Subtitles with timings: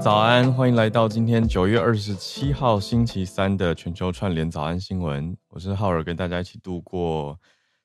[0.00, 5.36] 早安，欢迎来到今天九月二十七号星期三的全球串联早安新闻。
[5.48, 7.40] 我是浩尔，跟大家一起度过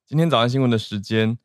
[0.06, 1.38] 今天早安新闻的时间。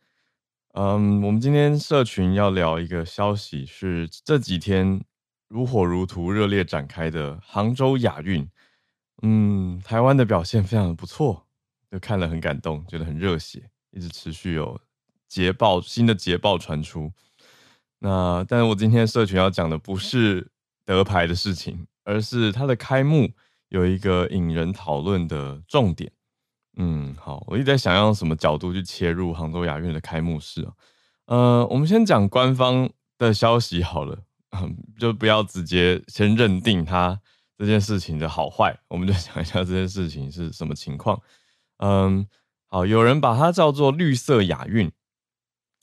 [0.74, 5.02] 嗯，我们今天社群要聊一个消息，是这几天
[5.48, 8.46] 如火如荼、热烈展开的杭州亚运。
[9.22, 11.46] 嗯，台湾的表现非常的不错，
[11.90, 14.78] 就看了很感动，觉得很热血，一直持续有
[15.28, 17.12] 捷报，新的捷报传出。
[18.00, 20.50] 那，但是我今天社群要讲的不是
[20.86, 23.28] 得牌的事情，而是它的开幕
[23.68, 26.10] 有一个引人讨论的重点。
[26.78, 30.66] 嗯，好，我一直在想用什么角度去切入杭州亚运的开幕式。
[31.26, 34.18] 呃，我们先讲官方的消息好了，
[34.98, 37.20] 就不要直接先认定它
[37.58, 41.20] 这件事情的好坏，我们就 讲一下这件事情是什么情况。
[41.78, 42.26] 嗯，
[42.66, 44.92] 好，有人把它叫做绿色亚运，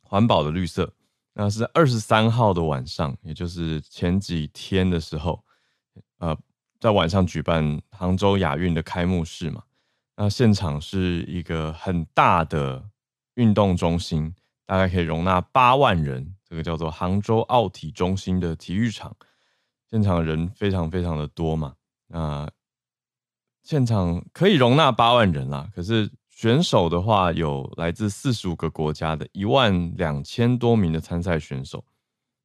[0.03, 0.93] 环保的绿色。
[1.35, 5.43] 那是二十三号的晚上，也就是前几天的时候，
[6.19, 6.37] 呃，
[6.79, 9.63] 在晚上举办杭州亚运的开幕式嘛。
[10.15, 12.87] 那现场是一个很大的
[13.33, 14.35] 运动中心，
[14.67, 19.15] 大概可以容纳八万人，这个叫做杭州奥体中心的体育场。
[19.89, 21.75] 现场人非常非常的多嘛，
[22.07, 22.47] 那
[23.63, 26.11] 现场可以容纳八万人啦，可是。
[26.43, 31.85] 选手的话有来自四十五个国家的一万两千多名的参赛选手。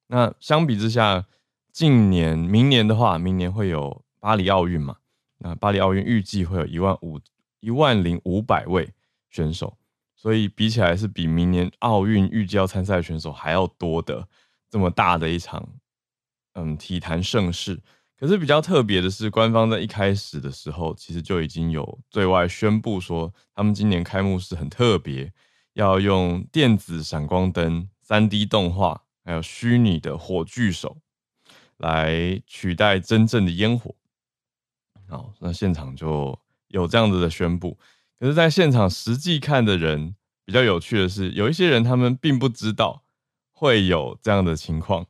[0.06, 1.26] 那相比之下，
[1.72, 4.98] 近年、明年的话，明年会有巴黎奥运嘛？
[5.38, 7.18] 那巴黎奥运预计会有一万五、
[7.58, 8.88] 一万零五百位
[9.30, 9.76] 选手，
[10.14, 14.28] 所以比起来是比明年奥运预计要参赛选手还要多的
[14.70, 15.68] 这么大的一场，
[16.52, 17.80] 嗯，体坛盛事。
[18.18, 25.32] 可是比较特别的是，官方在一开始的时候，其实就已经有对外宣布说，他们今年开幕式很特别，
[25.74, 30.96] 要用电子闪光灯、三 D 动画，还有虚拟的火炬手
[31.76, 33.94] 来取代真正的烟火。
[35.08, 36.36] 好，那现场就
[36.66, 37.78] 有这样子的宣布。
[38.18, 43.04] 可是，在现场实际看的人，比较有趣的是，有一些人他们并不知道
[43.52, 45.06] 会有这样的情况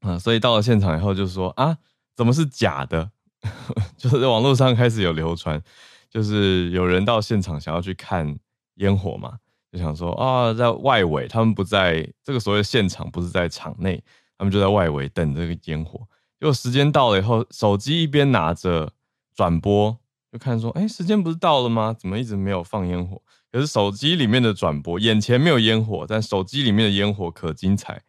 [0.00, 1.78] 啊，所以到了现场以后就说啊。
[2.16, 3.10] 怎么是假的？
[3.96, 5.60] 就是在网络上开始有流传，
[6.08, 8.38] 就是有人到现场想要去看
[8.76, 9.38] 烟火嘛，
[9.72, 14.02] 就想说啊，在外围，他们不在这个所谓的现场，不是在场内，
[14.38, 16.00] 他们就在外围等这个烟火。
[16.38, 18.92] 结果时间到了以后，手机一边拿着
[19.34, 19.96] 转播，
[20.30, 21.94] 就看说，哎，时间不是到了吗？
[21.98, 23.20] 怎么一直没有放烟火？
[23.50, 28.02] 可是手机里面的转播，眼前没有烟火，但手机里面的烟火可精彩。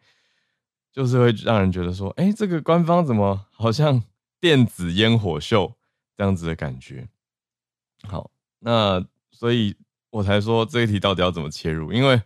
[0.94, 4.00] 就是会让人觉得说，哎，这个官方怎么好像
[4.40, 5.74] 电子烟火秀
[6.16, 7.08] 这样子的感觉？
[8.06, 9.74] 好，那所以
[10.10, 11.92] 我才说这一题到底要怎么切入？
[11.92, 12.22] 因为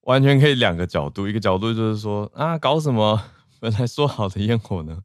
[0.00, 3.22] 完全可以两个角度，一个角度就是说啊，搞什么
[3.60, 5.04] 本来说好的烟火呢？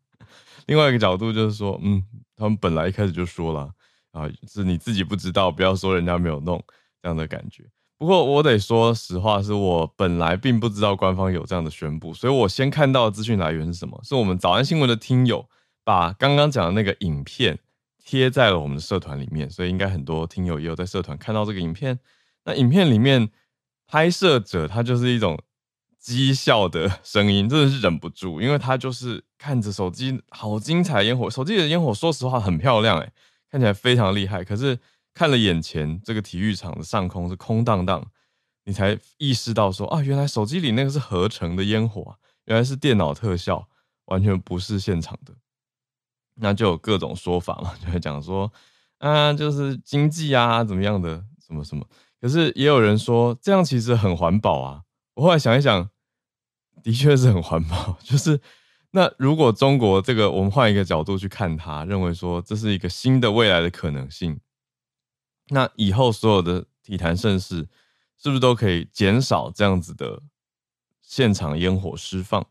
[0.66, 2.03] 另外一个角度就是说，嗯，
[2.35, 3.72] 他们本来一开始就说了
[4.13, 6.63] 啊，是你自己不知道，不要说人家没有弄
[7.03, 7.69] 这样的感觉。
[7.97, 13.97] 不过我得说实话，是我本来并不知道官方有这样的宣布，所以我先看到的资讯来源是什么？
[14.03, 15.47] 是我们早安新闻的听友
[15.85, 17.57] 把刚刚讲的那个影片
[18.03, 21.97] 贴在了我们的社团里面，所以应该很多听友也有在社团看到这个影片。
[22.44, 23.29] 那影片里面
[23.88, 25.39] 拍摄者他就是一种
[26.03, 33.09] 讥笑的声音，真的是忍不住，因为他就是看着手机好精彩烟火，手机里的烟火说实话很漂亮，诶，
[33.50, 34.78] 看起来非常厉害，可是。
[35.15, 38.05] 看了眼前这个体育场的上空是空荡荡，
[38.65, 42.15] 你才意识到说啊，原来手机里那个是合成的烟火啊，
[42.45, 43.67] 原来是电脑特效，
[44.05, 45.33] 完全不是现场的。
[46.35, 48.51] 那就有各种说法嘛， 就会讲说
[48.97, 51.87] 啊，就是经济啊，怎么样的，什么什么。
[52.19, 54.81] 可是也有人说这样其实很环保啊。
[55.13, 55.89] 我后来想一想，
[56.83, 57.97] 的确是很环保。
[58.03, 58.41] 就是
[58.91, 64.37] 那如果中国这个，我们换一个角度去看它，认为说这是一个新的未来的可能性。
[65.49, 67.67] 那以后所有的体坛盛事，
[68.17, 70.21] 是不是都可以减少这样子的
[71.01, 72.45] 现场烟火释放，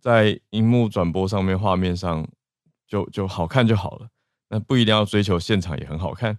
[0.00, 2.28] 在荧幕转播上面，画面上
[2.86, 4.08] 就就好看就好了。
[4.50, 6.38] 那不一定要追求现场也很好看。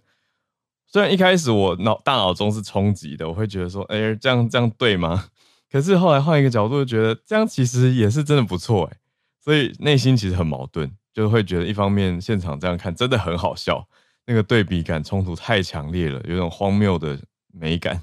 [0.87, 5.29] 虽然一开始我脑大脑中是冲击的，我会觉得说，哎、这样这样对吗？
[5.71, 8.97] 可是后来换一个角度，就觉得这样其实也是真的不错哎。
[9.39, 13.87] 所以内心其实很矛盾，就会觉得一方面现场这样看真的很好笑。
[14.29, 17.19] 那个对比感冲突太强烈了，有种荒谬的
[17.51, 17.99] 美感，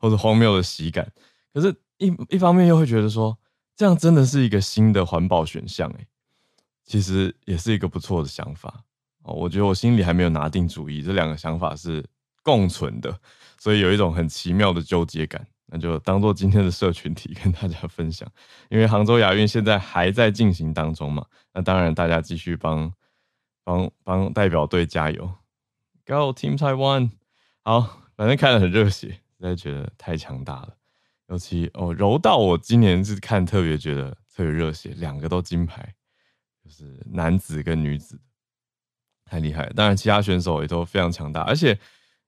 [0.00, 1.04] 或者荒谬的喜感。
[1.52, 3.36] 可是一，一方面又会觉得说，
[3.74, 6.06] 这样真的是一个新的环保选项，诶，
[6.84, 8.84] 其实也是一个不错的想法
[9.24, 9.34] 哦。
[9.34, 12.04] 我觉得我心里还没有拿定主意，这两个想法是
[12.44, 13.12] 共存的，
[13.58, 15.44] 所以有一种很奇妙的纠结感。
[15.66, 18.30] 那就当做今天的社群题跟大家分享。
[18.68, 22.92] 因为杭州亚运现在还在进行当中嘛，那当然大家继续帮
[23.64, 25.28] 帮帮代表队加油
[26.06, 27.10] ，Go Team Taiwan！
[27.62, 30.76] 好，反正看得很热血，实在觉得太强大了。
[31.28, 35.94] 尤其哦，柔道我今年是看特别觉得特别热血，两个都金牌，
[36.62, 38.20] 就是男子跟女子，
[39.24, 39.72] 太厉害了。
[39.72, 41.78] 当然，其他选手也都非常强大，而且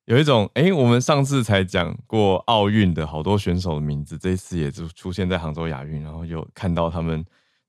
[0.06, 7.22] 有一种哎、我们上次才讲过奥运的好多选手的名字，这一次也就出现在杭州亚运，然后又看到他们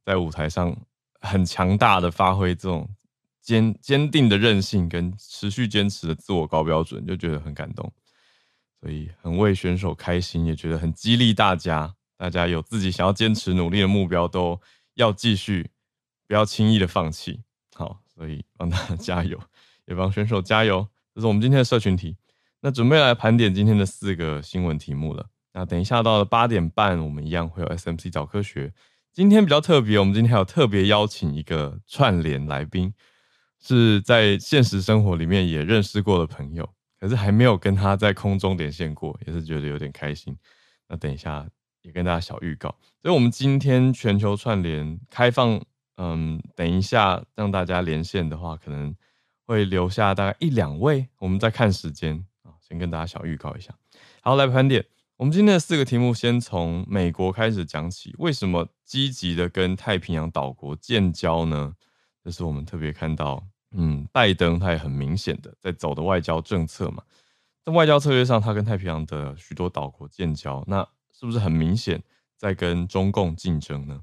[0.06, 0.74] 在舞台上
[1.20, 2.88] 很强大的发挥，这种
[3.48, 7.90] 坚坚定的韧性跟持续坚持的自我高标准，就觉得很感动。
[8.82, 11.96] 所以很为选手开心，也觉得很激励大家。
[12.18, 14.60] 大家有自己想要坚持努力的目标，都
[14.96, 15.70] 要继续，
[16.28, 17.40] 不要轻易的放弃。
[17.74, 19.40] 好，所以帮大家 加油，
[19.86, 20.86] 也帮选手加油。
[21.16, 22.18] 这是我们今天的社群题。
[22.60, 25.26] 那准备来盘点今天的四个新闻题目了。
[25.54, 28.74] 那等一下到了八点半，我们一样会有 SMC 早科学。
[29.14, 32.94] 今天比较特别，我们今天还有特别邀请一个串联来宾，
[33.68, 36.68] 是在现实生活里面也认识过的朋友。
[37.00, 40.36] 可是还没有跟他在空中连线过，也是觉得有点开心。
[40.88, 41.48] 那等一下
[41.84, 42.70] 也跟大家小预告，
[43.04, 45.62] 所以我们今天全球串联开放，
[45.98, 48.96] 嗯，等一下让大家连线的话，可能
[49.46, 53.72] 会留下大概一两位，我们再看时间啊，先跟大家小预告一下。
[54.22, 54.84] 好，来盘点，
[55.18, 58.16] 我们今天的四个题目，先从美国开始讲起。
[58.18, 61.76] 为什么积极的跟太平洋岛国建交呢？
[62.24, 63.46] 这是我们特别看到。
[63.72, 67.04] 嗯，拜登他也很明显的在走的外交政策嘛，
[67.64, 72.02] 在外交策略上，他跟太平洋的许多岛国建交，那是不是很明显
[72.38, 74.02] 在跟中共竞争呢？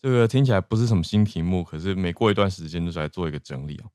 [0.00, 3.90] 这个听起来不是什么新题目，可是每过一段时间就是来做一个整理哦。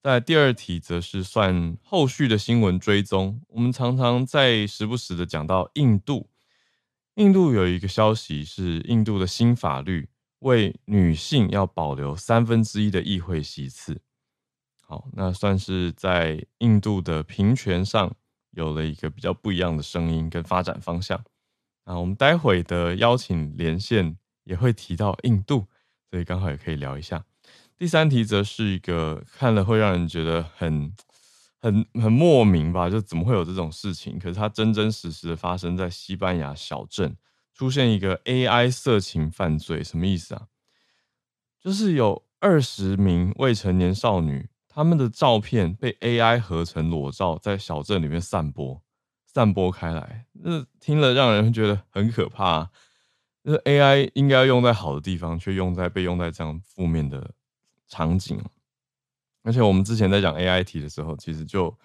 [0.00, 6.28] 在第二题则是算后续的新闻追踪，我们常常在时不时的讲到印度，
[7.16, 14.00] 印度有一个消息是印度的新法律为女性要保留三分之一的议会席次。
[14.90, 18.10] 好，那算是在印度的平权上
[18.52, 21.22] 有了一个比较不一样的声音跟发展方向。
[21.84, 25.66] 那我们待会的邀请连线也会提到印度，
[26.10, 27.22] 所以刚好也可以聊一下。
[27.76, 30.94] 第三题则是一个看了会让人觉得很、
[31.60, 34.18] 很、很莫名吧，就怎么会有这种事情？
[34.18, 37.14] 可是它真真实实的发生在西班牙小镇，
[37.52, 40.46] 出现一个 AI 色情犯罪，什么意思啊？
[41.60, 44.48] 就是有二十名未成年少女。
[44.78, 48.80] 他们的照片被 AI 合成裸照，在小镇里面散播，
[49.26, 52.70] 散播开来，那听了让人觉得很可怕。
[53.42, 57.32] 那 AI 应该要用在好的地方，却用在被用在这样负面的
[57.88, 58.40] 场景。
[59.42, 61.76] 而且我们之前在讲 AI 题的时候，其实就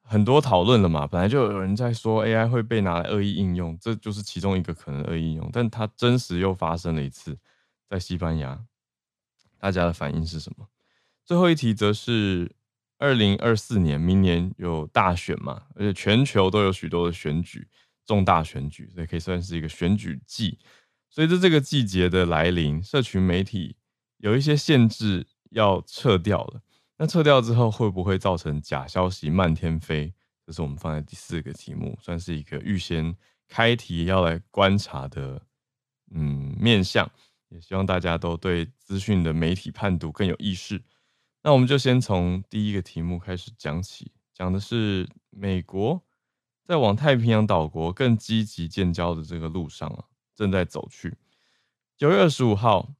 [0.00, 1.06] 很多讨论了嘛。
[1.06, 5.50] 本来就有人在说 AI 会被拿来恶意应用，这就是其中一个可能恶意应用。
[5.52, 7.36] 但它真实又发生了一次，
[7.86, 8.58] 在西班牙，
[9.58, 10.66] 大家的反应是什么？
[11.30, 12.50] 最后一题则是
[12.98, 17.68] 二零二四年，明年有大选嘛，而且全球都有许多的选举，
[18.04, 20.58] 重大选举，所以可以算是一个选举季。
[21.08, 23.76] 随着这个季节的来临，社群媒体
[24.16, 26.62] 有一些限制要撤掉了。
[26.98, 30.12] 那撤掉之后，会不会造成假消息漫天飞？
[30.44, 33.14] 这是我们放在第四个题目，算是一个预先
[33.46, 35.40] 开题要来观察的，
[36.10, 37.08] 嗯，面向。
[37.50, 40.82] 也希望大家都对资讯的媒体判读更有意识。
[41.42, 46.04] 那我们就先从第一个题目开始讲起，讲的是美国
[46.62, 50.04] 在往太平洋岛国更积极建交的这个路上啊，
[50.36, 51.16] 正在走去。
[51.96, 52.92] 九月二十五号，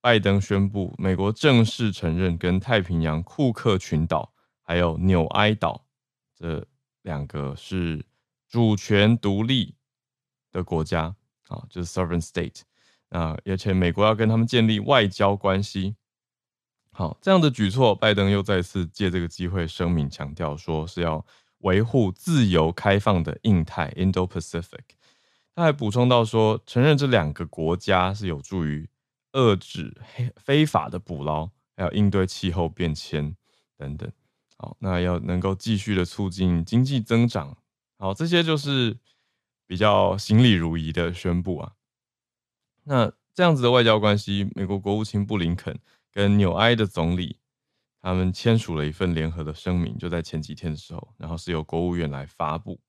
[0.00, 5.86] 拜登宣布，美国正式承认跟太平洋库克群岛还有纽埃岛
[6.36, 6.66] 这
[7.02, 8.04] 两个是
[8.48, 9.76] 主权独立
[10.50, 11.14] 的国家
[11.46, 12.62] 啊，就是 sovereign state
[13.10, 15.94] 啊，而且美国要跟他们建立外交关系。
[16.96, 21.26] 好，这样的举措，拜登又再次借这个机会声明强调，说是要
[21.58, 24.84] 维护自由开放的印太 （Indo-Pacific）。
[25.56, 28.88] 他还补充到说，承认这两个国家是有助于
[29.32, 29.92] 遏制
[30.36, 33.36] 非法的捕捞，还有应对气候变迁
[33.76, 34.08] 等等。
[34.56, 37.56] 好，那要能够继续的促进经济增长。
[37.98, 38.96] 好，这些就是
[39.66, 41.72] 比较行礼如仪的宣布啊。
[42.84, 45.76] 那这样子的外交关系，美国国务卿布林肯。
[46.14, 47.40] 跟纽埃的总理，
[48.00, 52.80] 他们签署了一份联合的声明，就在前几天的时候，然后是由国务院来发布。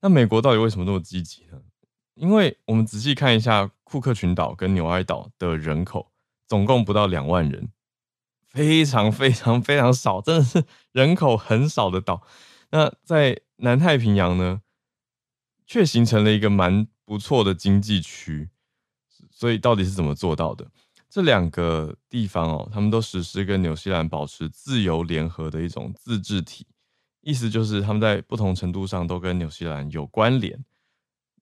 [0.00, 1.62] 那美国到底为什么那么积极呢？
[2.14, 6.12] 因为我们仔细看一下库克群岛跟纽埃岛的人口，
[6.46, 7.70] 总共不到两万人，
[8.48, 12.26] 非常非常非常少，真的是人口很少的岛。
[12.70, 14.62] 那在南太平洋呢，
[15.66, 18.50] 却形成了一个蛮不错的经济区。
[19.30, 20.70] 所以到底是怎么做到的？
[21.14, 26.66] 这两个地方哦，他们都实施跟纽西兰保持自由联合的一种自治体，
[27.20, 30.64] 意思就是他们在不同程度上都跟纽西兰有关联，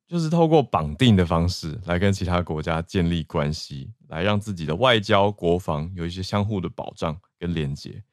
[0.06, 8.04] 就是透过绑定的方式来跟其他国家建立关系，来让自己的外交、国防有一些相互的保障跟连接。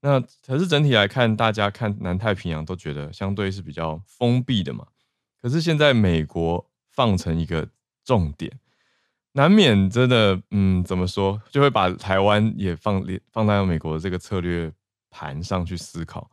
[0.00, 4.84] 那可是整体来看，大家看南太平洋都觉得相对是比较封闭的嘛。
[5.40, 7.68] 可是现在美国放成一个
[8.02, 8.58] 重点。
[9.32, 14.72] 难免真的，嗯，怎么说，就会把台湾也放放在美国的这个策略
[15.08, 16.30] 盘上去思考。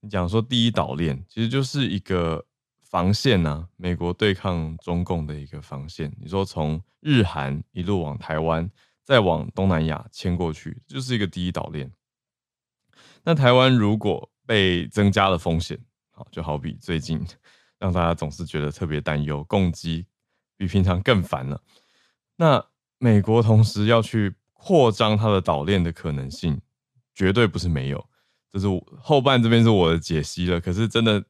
[0.00, 2.44] 你讲说第一岛链其实就是一个
[2.80, 6.12] 防线呐、啊，美国对抗中共的一个防线。
[6.20, 8.68] 你说从日韩一路往台湾，
[9.04, 11.92] 再往东南亚牵过去，就是一个第一岛链。
[13.22, 15.78] 那台湾如果被增加了风险，
[16.10, 17.24] 好，就好比最近
[17.78, 20.06] 让大家总是觉得特别担忧，共机
[20.56, 21.62] 比平常更烦了。
[22.40, 22.64] 那
[22.96, 26.58] 美国同时要去扩张它的岛链的可能性，
[27.14, 28.02] 绝对不是没有。
[28.50, 28.66] 这是
[28.98, 31.22] 后半这边是我的解析了，可是真的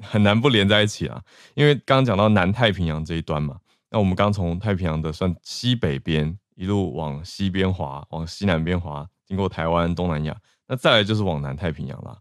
[0.00, 1.22] 很难不连在一起啊。
[1.54, 3.58] 因为刚刚讲到南太平洋这一端嘛，
[3.90, 10.34] 那我们刚从太平洋的算西北边一路往西边滑，往西南边滑，经过台湾、东南亚，
[10.66, 12.16] 那再来就是往南太平洋啦。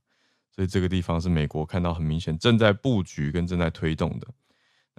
[0.53, 4.27] 所以这个地方是美国看到很明显正在布局跟正在推动的。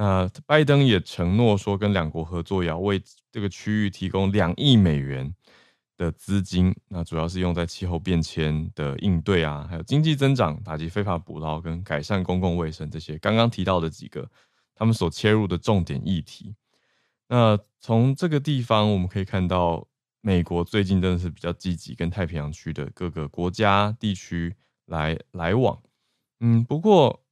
[0.01, 3.03] 那拜登也承诺说，跟两国合作，要为
[3.33, 5.35] 这个区域提供两亿美元
[5.97, 6.73] 的资金。
[6.87, 14.31] 那主要是用在气候变迁的应对啊，还有经济增长、打击非法捕捞跟改善公共卫生这些刚刚提到的几个
[14.73, 16.55] 他们所切入的重点议题。
[17.27, 19.85] 那从这个地方我们可以看到，
[20.21, 24.55] 美国最近真的是比较积极跟太平洋区的各个国家地区
[24.87, 25.77] 来来往。
[26.39, 27.25] 嗯，不过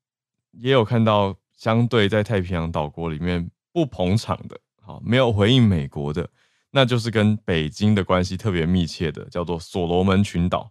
[0.50, 1.38] 也有看到。
[1.56, 6.28] 相对在太平洋岛国里面不捧场的，好，没有回应美国的，
[6.70, 10.70] 那就是跟北京的关系特别密切的，叫做所罗门群岛。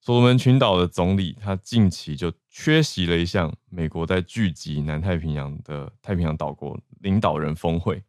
[0.00, 8.00] 所罗门群岛的总理他近期就缺席了一项美国在聚集南太平洋的太平洋岛国领导人峰会。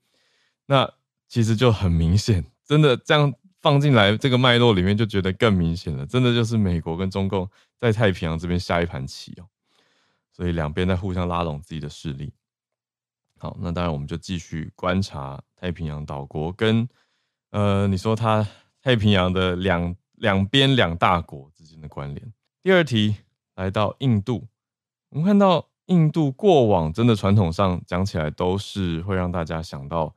[0.68, 0.88] 那
[1.28, 6.06] 其实就很明显，真的这样放进来这个脉络里面，就觉得更明显了。
[6.06, 9.48] 真的就是美国跟中共在太平洋这边下一盘棋哦。
[10.38, 12.32] 所以两边在互相拉拢自己的势力。
[13.40, 16.88] 好，那当然我们就继续观察太平洋岛国跟
[17.50, 18.48] 呃，你说它
[18.84, 22.34] 太平洋的两两边两大国之间的关联。
[22.62, 23.16] 第二题
[23.56, 24.48] 来到印度，
[25.10, 30.16] 我们看到印度过往真的传统上讲起来都是会让大家想到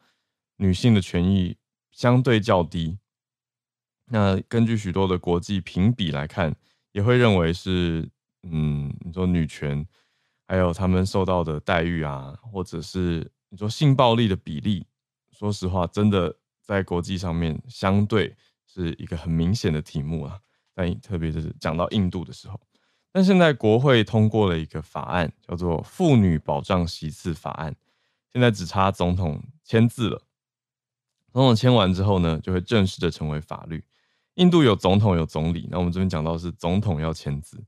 [0.57, 1.57] 女性的权益
[1.93, 2.99] 相对较低。
[4.07, 6.55] 那根据许多的国际评比来看，
[6.93, 8.11] 也会认为是
[8.43, 9.87] 嗯，你说女权。
[10.51, 14.85] 还有他们受到的待遇啊，或者是你说性暴力的比例，
[15.31, 18.35] 说实话，真的在国际上面相对
[18.67, 20.41] 是一个很明显的题目啊。
[20.75, 22.61] 但特别是讲到印度的时候，
[23.13, 27.71] 但现在国会通过了一个法案，叫做《妇女保障席次法案》，
[28.33, 30.21] 现在只差总统签字了。
[31.33, 33.85] 总统签完之后呢，就会正式的成为法律。
[34.35, 37.63] 印度有总统有总理，那我们这边讲到是总统要签字。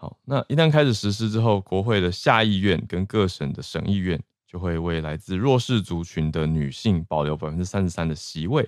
[0.00, 8.66] 好，那一旦开始实施之后，国会的下议院跟各省的省议院就会为来自弱势族群的女性保留百分之三十三的席位。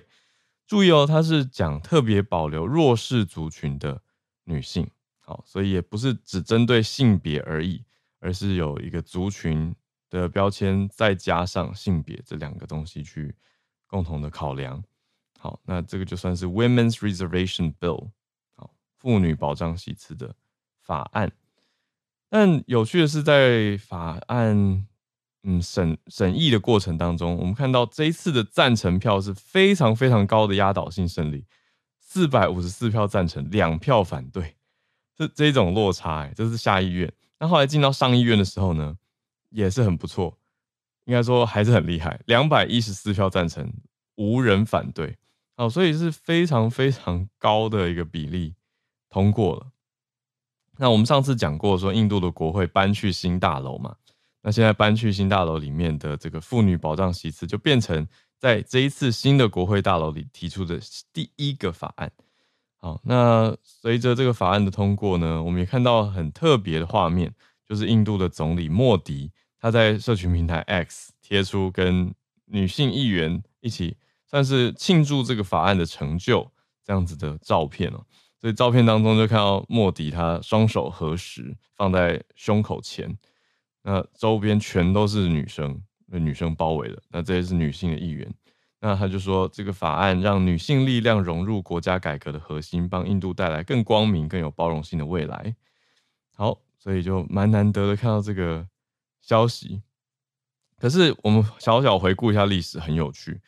[0.67, 3.99] 注意哦，它是讲特别保留弱势族群的
[4.43, 4.87] 女性。
[5.21, 7.83] 好，所以也不是只针对性别而已，
[8.19, 9.75] 而是有一个族群
[10.11, 13.33] 的标签，再加上性别这两个东西去
[13.87, 14.83] 共同的考量。
[15.39, 18.11] 好，那这个就算是 Women's Reservation Bill，
[18.55, 20.35] 好，妇女保障席次的。
[20.83, 21.31] 法案，
[22.29, 24.85] 但有趣的是，在法案
[25.43, 31.45] 嗯审审议的过程当中，我们看到这一次的赞成票是非常非常高的压倒性胜利，
[31.99, 34.57] 四百五十四票赞成，两票反对，
[35.15, 37.11] 这这种落差哎、这是下议院。
[37.39, 38.97] 那后来进到上议院的时候呢，
[39.49, 40.37] 也是很不错，
[41.05, 43.73] 应该说还是很厉害，两百一十四票赞成，
[44.15, 45.17] 无人反对，
[45.55, 48.55] 好，所以是非常非常高的一个比例
[49.09, 49.72] 通过了。
[50.77, 53.95] 那我们上次讲过，说印度的国会搬去新大楼嘛，
[54.41, 58.07] 那现在搬去新大楼里面的这个妇女保障席次，就变成
[58.39, 60.79] 在这一次新的国会大楼里提出的
[61.13, 62.11] 第一个法案。
[62.77, 67.33] 好，那随着这个法案的通过呢，我们也看到很特别的画面，
[67.65, 72.13] 就是印度的总理莫迪他在社群平台 X 贴出跟
[72.45, 76.51] 女性议员一起算是庆祝这个法案的成就
[76.83, 78.03] 这样子的照片哦。
[78.43, 83.17] 所以照片当中就看到莫迪，他双手合十放在胸口前，
[83.83, 85.81] 那周边全都是女生，
[86.11, 87.01] 被女生包围了。
[87.07, 88.29] 那这些是女性的议员。
[88.81, 95.55] 那他就说，这个法案让女性力量融入国家改革的核心，帮印度带来更光明、更有包容性的未来。
[96.35, 98.67] 好，所以就蛮难得的看到这个
[99.21, 99.81] 消息。
[100.77, 103.39] 可是我们小小回顾一下历史，很有趣。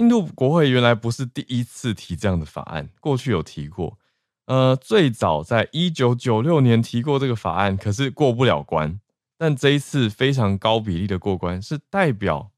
[0.00, 3.98] 印度国会原来不是第一次提这样的法案，过去有提过。
[4.46, 8.98] 呃，最早在一九九六年提过这个法案，可是过不了关。
[9.36, 12.50] 但这一次非常高比例的过关，是代表。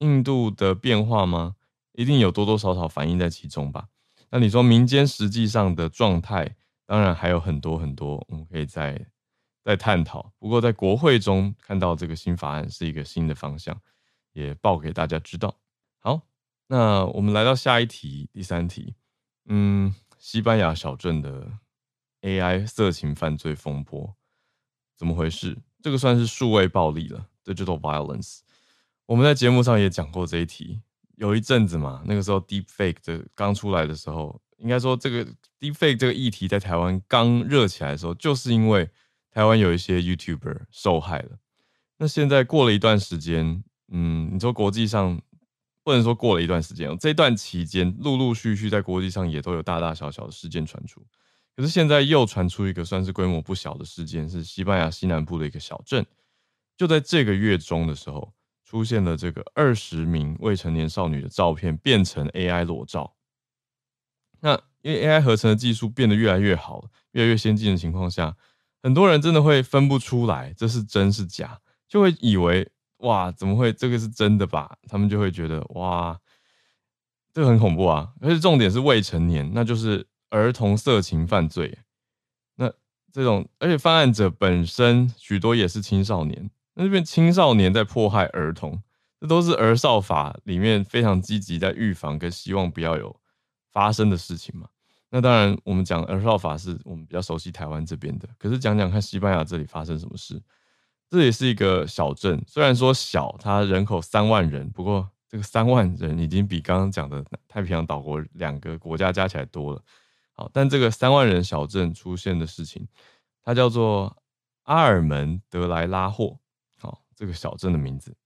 [0.00, 1.54] 印度的变化吗？
[1.92, 3.86] 一定有多多少少反映在其中吧。
[4.30, 9.06] 那你说民间实际上的状态，当然还有很多很多，我们可以再
[9.64, 10.30] 再探讨。
[10.38, 13.80] 不过在国会中看到这个新法案是一个新的方向，
[14.34, 15.56] 也报给大家知道。
[16.00, 16.20] 好，
[16.76, 18.96] 那我们来到下一题，第三题。
[19.44, 21.48] 嗯，西班牙小镇的
[22.22, 24.16] AI 色情犯罪风波，
[24.98, 25.56] 怎么回事？
[25.80, 28.40] 这个算是数位暴力了，digital violence。
[29.06, 30.80] 我们在节目上也讲过这一题，
[31.14, 35.24] 有一阵子嘛，那个时候 Deepfake 的刚出来的时候，应该说这个
[35.60, 38.90] Deepfake 这个议题在台湾刚热起来的时候，就是因为
[39.30, 41.38] 台湾有一些 YouTuber 受害了。
[41.98, 43.62] 那现在过了一段时间，
[43.92, 45.22] 嗯，你说国际上
[45.84, 51.00] 不能说过了一段时间，这段期间陆陆续续在国际上也都有大大小小的事件传出，
[51.54, 56.04] 可是现在又传出一个算是规模不小的事件，是西班牙西南部的一个小镇，
[56.76, 58.32] 就在这个月中的时候。
[58.66, 63.14] 出现了这个二十名未成年少女的照片变成 AI 裸照。
[64.40, 68.34] 那因为 AI 合成的技术变得越来越好，越来越先进的情况下，
[68.82, 72.68] 很多人真的会分不出来这是真是假，就会以为
[73.04, 74.76] 哇，怎么会这个是真的吧？
[74.88, 76.18] 他们就会觉得哇，
[77.32, 78.12] 这个很恐怖啊！
[78.20, 81.78] 而且重点是未成年，那就是儿童色情犯罪。
[82.56, 82.72] 那
[83.12, 86.50] 这种，而且犯案者本身许多也是青少年。
[86.74, 88.82] 那这边青少年在迫害儿童，
[89.20, 93.14] 这都是儿少法里面非常积极在预防跟希望不要有
[93.70, 94.68] 发生的事情嘛。
[95.10, 100.42] 那当然，我们讲儿少法是我们比较熟悉台湾这边的，可是讲讲看西班牙这里发生什么事。
[101.14, 109.80] 这也是一个小镇，虽然说小，它人口三万人，不过这个三万人已经比刚刚讲的太平洋岛国两个国家加起来多了。
[110.32, 112.88] 好，但这个三万人小镇出现的事情，
[113.44, 114.16] 它叫做
[114.64, 116.36] 阿尔门德莱拉霍。
[116.78, 118.16] 好这个小镇的名字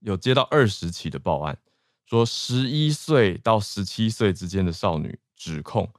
[0.00, 1.58] 有接到二十起的报案，
[2.06, 5.92] 说十一岁到十七岁之间的少女指控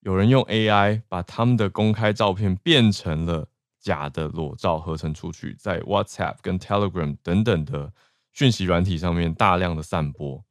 [0.00, 3.48] 有人用 AI 把他们的公开照片变成了
[3.80, 7.92] 假的裸照合成出去，在 WhatsApp 跟 Telegram 等等的
[8.32, 10.44] 讯息软体上面大量的散播。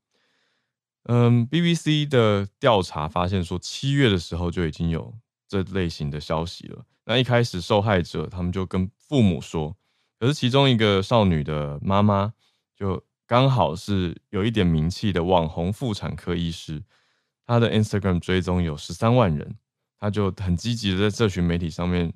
[1.03, 5.13] 嗯，BBC 的调查发现说，七月的时候就已经有
[5.47, 6.85] 这类型的消息了。
[7.05, 9.77] 那一开始受害者他们就跟父母说。
[10.19, 12.33] 可是其中一个少女的妈妈，
[12.75, 16.83] 就刚好是有一点名气的网红妇产科医师，
[17.45, 19.55] 她的 Instagram 追踪有十三万人，
[19.99, 22.11] 她就很积极的在社群媒体上面，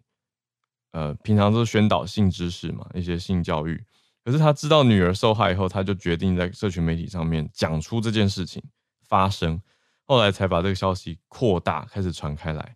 [0.91, 3.83] 呃，平常都是宣导性知识嘛，一些性教育。
[4.23, 8.61] 可是他知道女儿受害以后，他就决定在社群媒体上面讲出这件事情
[9.07, 9.61] 发生，
[10.05, 12.75] 后来才把这个消息扩大，开始传开来。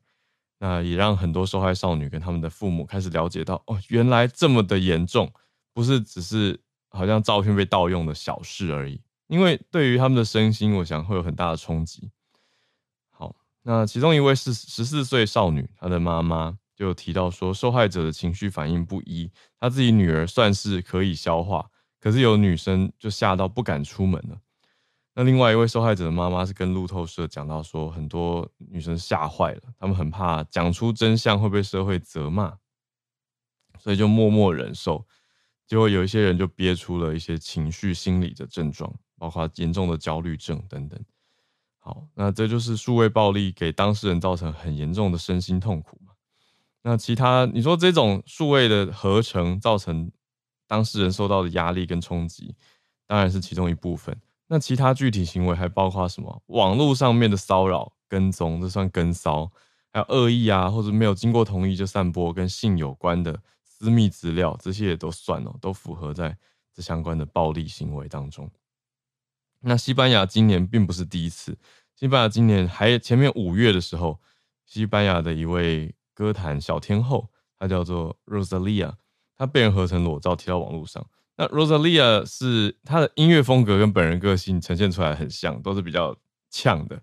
[0.58, 5.32] 那也让很多受害少女跟他们的父母开始了解到，哦，原来这么的严重，
[5.74, 9.00] 不是只是好像照片被盗用的小事而已。
[9.28, 12.10] 因为对于他们的身心，我想会有很大的冲击。
[13.12, 24.38] 好，那其中一位是十四岁少女，她的妈妈就提到说，受害者的情绪反应不一，他自己女儿算是可以消化，可是有女生就吓到不敢出门了。
[25.14, 32.58] 那另外一位受害者的妈妈是跟路透社讲到说，很多女生吓坏了，她们很怕讲出真相会被社会责骂，
[33.80, 35.08] 所以就默默忍受。
[35.66, 41.00] 结果有一些人就憋出了一些情绪心理的症状，包括严重的焦虑症等等。
[41.80, 45.98] 好，那这就是数位暴力给当事人造成很严重的身心痛苦。
[46.88, 50.12] 那其他你说这种数位的合成造成
[50.68, 52.54] 当事人受到的压力跟冲击，
[53.08, 54.16] 当然是其中一部分。
[54.46, 56.44] 那其他具体行为还包括什么？
[56.46, 59.50] 网络上面的骚扰、跟踪，这算跟骚；
[59.92, 66.38] 还有恶意啊，或者没有经过同意就散播跟性有关的私密资料，这些也都算哦，都符合在
[66.72, 68.48] 这相关的暴力行为当中。
[69.62, 71.58] 那西班牙今年并不是第一次，
[71.96, 74.20] 西班牙今年还前面五月的时候，
[74.68, 78.94] 西班牙的一位歌坛小天后，她叫做 Rosalia，
[79.38, 81.06] 她被人合成裸照贴到网络上。
[81.36, 86.16] 那 Rosalia 是她的音乐风格跟本人个性呈现出来很像，都是比较
[86.50, 87.00] 呛的，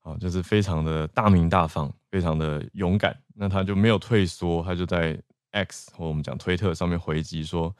[0.00, 3.16] 啊，就是非常的大明大方，非常的勇敢。
[3.34, 7.74] 那她就没有退缩，她就在 X 或我们讲推特上面回击说：“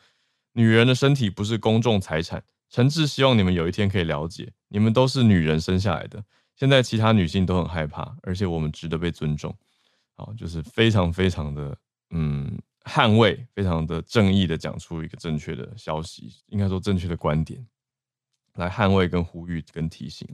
[0.53, 2.45] 女人的身体不是公众财产。
[2.71, 6.23] 诚挚希望你们有一天可以了解，你们都是女人生下来的。
[6.55, 9.57] 现在其他女性都很害怕，而且我们值得被尊重。
[10.19, 11.79] 好，就是非常非常的
[12.11, 17.65] 嗯捍卫，非常的正义的讲出一个正确的消息，应该说正确的观点，
[18.55, 20.29] 来捍卫跟呼吁跟提醒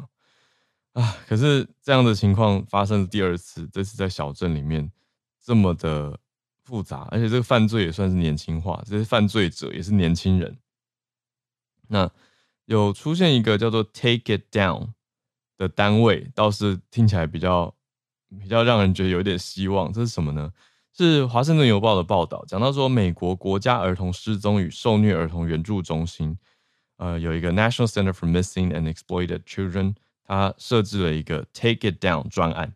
[0.95, 4.91] 啊，可是这样的情况发生了第二次，这次在小镇里面
[5.43, 6.19] 这么的
[6.63, 10.57] 复杂，而且这个犯罪也算是年轻化，这些犯罪者也是年轻人。
[11.89, 12.11] 那
[12.65, 14.95] 有出现一个叫做 Take It Down
[15.59, 17.75] 的单位，倒是听起来比较
[18.41, 19.93] 比较让人觉得有点希望。
[19.93, 20.53] 这是什么呢？
[20.97, 26.39] 是华盛顿邮报的报道，讲到说美国国家儿童失踪与受虐儿童援助中心，
[26.99, 32.75] 呃，有一个 National Center for Missing and Exploited Children，它设置了一个 Take It Down 专案。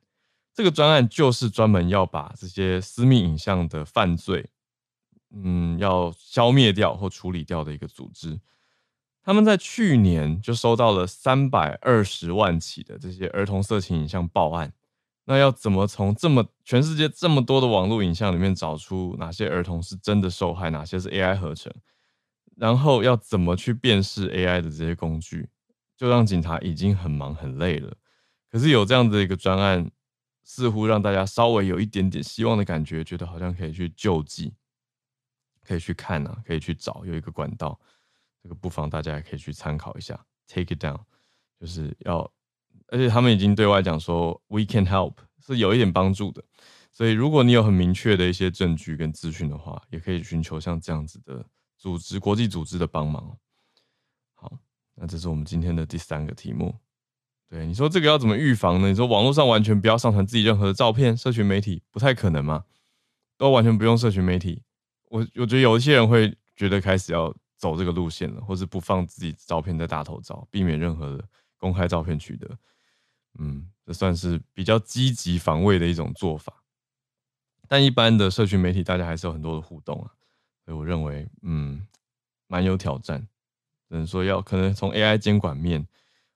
[0.52, 4.50] 这个专案就是专门要把这些私密影像的犯罪，
[5.32, 8.40] 嗯，要消灭掉或处理掉的一个组织。
[9.22, 14.72] 他们在去年就收到了三百二十万起的这些儿童色情影像报案。
[15.30, 21.70] 那要怎么从这么全世界这么多的网络影像里面找出哪些儿童是真的受害，哪些是 AI 合成？
[22.56, 25.50] 然后要怎么去辨识 AI 的这些工具，
[25.98, 27.94] 就让警察已经很忙很累了。
[28.50, 29.90] 可是有这样的一个专案，
[30.44, 34.54] 似乎让大家稍微有一点点希望的感觉，觉得好像可以去救济，
[35.62, 37.78] 可以去看啊，可以去找，有一个管道。
[38.42, 41.00] 这个不妨大家也可以去参考一下，Take it down，
[41.60, 42.32] 就是要，
[42.88, 46.42] 而且他们已经对外讲说，We can help，是有一点帮助的。
[46.92, 51.44] 所以如果你有很明确的一些证据跟资讯的话，也可以寻求像这样子的
[51.76, 53.36] 组织、国际组织的帮忙。
[54.34, 54.58] 好，
[54.94, 56.74] 那这是我们今天的第三个题目。
[57.48, 58.88] 对，你说这个要怎么预防呢？
[58.88, 62.64] 你说网络上完全不要上传自己任何的照片，社群媒体不太可能吗？
[63.36, 64.62] 都完全不用社群媒体，
[65.10, 67.34] 我我觉得有一些人会觉得开始要。
[67.58, 71.24] 走这个路线了，或是不放自己照片在大头照，避免任何的
[71.56, 72.48] 公开照片取得。
[73.38, 76.62] 嗯，这算是比较积极防卫的一种做法。
[77.66, 80.12] 但一般的社群媒体，大家还是有很多的互动啊，
[80.64, 81.86] 所以我认为，嗯，
[82.46, 83.28] 蛮有挑战。
[83.88, 85.86] 只能说要可能从 AI 监管面，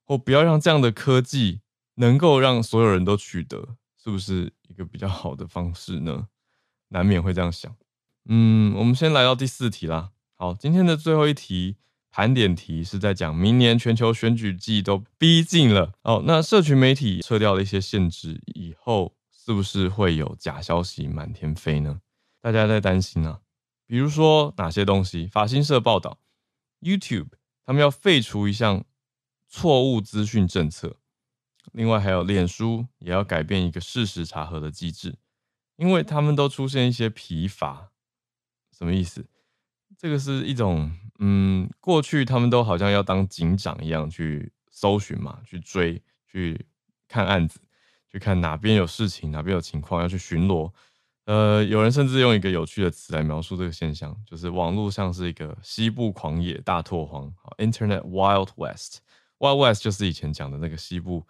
[0.04, 1.60] 或不要让这样的科技
[1.96, 6.28] 能够让所有人都取得，是不是一个比较好的方式呢？
[6.88, 7.74] 难免会这样想。
[8.26, 10.12] 嗯，我们先来到第四题啦。
[10.36, 11.76] 好，今天的最后一题
[12.12, 16.22] 盘点题是在讲明年全球选举季都逼近了哦。
[16.26, 22.02] 那社群媒体撤掉了一些限制以后，是不是会有假消息满天飞呢？
[22.42, 23.40] 大家在担心啊。
[23.86, 25.26] 比如说哪些东西？
[25.26, 26.18] 法新社报道
[26.80, 27.28] ，YouTube
[27.64, 28.84] 他们要废除一项
[29.48, 30.96] 错误资讯政策，
[31.72, 35.16] 另外还有脸书也要改变一个事实查核的机制，
[35.76, 37.90] 因为他们都出现一些疲乏。
[38.76, 39.26] 什么意思？
[40.02, 46.66] 这个是一种，嗯，过去他们都好像要当警长一样去搜寻嘛，去追，去
[47.06, 47.60] 看案子，
[48.10, 50.68] 去看哪边有事情，哪边有情况要去巡逻。
[51.26, 59.02] 呃，有人甚至用一个有趣的词来描述这个现象，就是网络像是一个西部狂野大拓荒，Internet Wild West。
[59.38, 61.24] Wild West 就是以前讲的那个西部。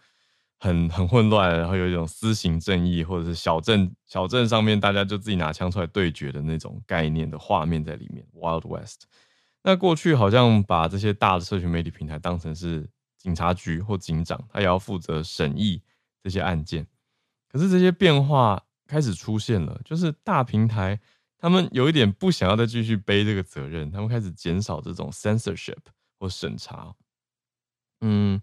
[0.63, 8.25] 很很混乱，然后有一种私刑正义，或者是小镇小镇上面大家就自己拿枪出来对决的那种概念的画面在里面。
[8.33, 9.07] Wild West。
[9.65, 15.83] 那过去好像把这些大的社群媒体平台当成是警察局或警长，他也要负责审议
[16.23, 16.87] 这些案件。
[17.51, 21.01] 可是这些变化开始出现了，就是大平台
[21.39, 25.83] 他们有一点不想要再继续背这个责任，他们开始减少这种 censorship
[26.21, 26.95] 或审查。
[28.01, 28.41] 嗯，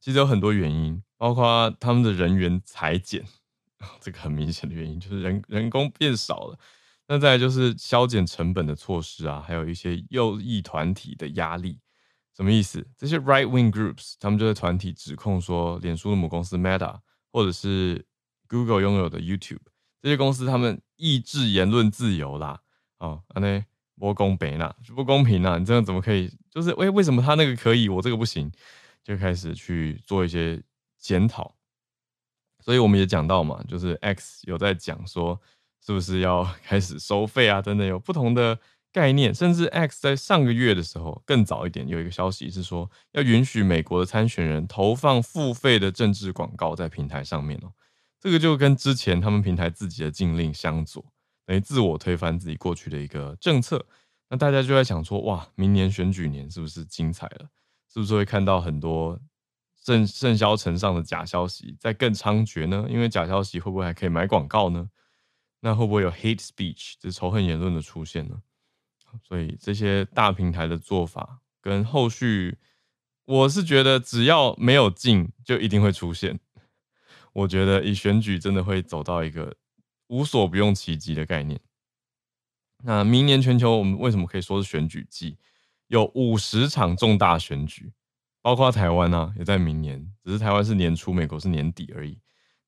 [0.00, 1.02] 其实有很多原因。
[1.22, 3.24] 包括他们的人员裁减，
[4.02, 6.58] 这个很明显的原因就是人人工变少了。
[7.06, 11.78] 那再来就是削减成本的措施啊，还有一些右翼团体的压力。
[12.36, 12.84] 什么意思？
[12.98, 16.98] 这些 right wing groups 他们就在团体指控说，脸书的母公司 Meta
[17.30, 18.04] 或者是
[18.48, 19.60] Google 拥有的 YouTube
[20.00, 22.58] 这些公司，他们抑制言论自由啦。
[22.98, 23.64] 哦，那
[23.96, 25.56] 不公平啦，不公平啦！
[25.56, 26.36] 你这样怎么可以？
[26.50, 28.50] 就是为为什么他那个可以，我这个不行？
[29.04, 30.60] 就开始去做一些。
[31.02, 31.56] 检讨，
[32.60, 35.38] 所以我们也讲到嘛，就是 X 有在讲说，
[35.84, 37.60] 是不是要开始收费啊？
[37.60, 38.56] 等等，有不同的
[38.92, 39.34] 概念。
[39.34, 47.72] 甚至 X 在上个月的时候，更早一点有一个消息是说，要允许美国的参选人投放付费的政治广告在平台上面哦。
[48.20, 51.04] 这个就跟之前他们平台自己的禁令相左，
[51.44, 53.84] 等于自我推翻自己过去的一个政策。
[54.30, 57.48] 那大家就在想说，哇，明年选举年是不是精彩了？
[57.92, 59.18] 是不是会看到很多？
[59.84, 62.86] 甚甚嚣尘上的假消息在更猖獗呢？
[62.88, 64.88] 因为假消息会不会还可以买广告呢？
[65.60, 68.42] 那会不会有 hate speech，就是仇恨言论的出现呢？
[69.22, 72.58] 所以这些大平台的做法跟后续，
[73.24, 76.40] 我是觉得只要没有禁，就一定会出现。
[77.32, 79.56] 我觉得以选举真的会走到一个
[80.08, 81.60] 无所不用其极的概念。
[82.84, 85.38] 那明年全球我们为什么可以说是选举季？
[85.88, 87.92] 有五十场重大选举，
[88.42, 92.18] 包括台湾啊，也在明年，只是台湾是年初，美国是年底而已。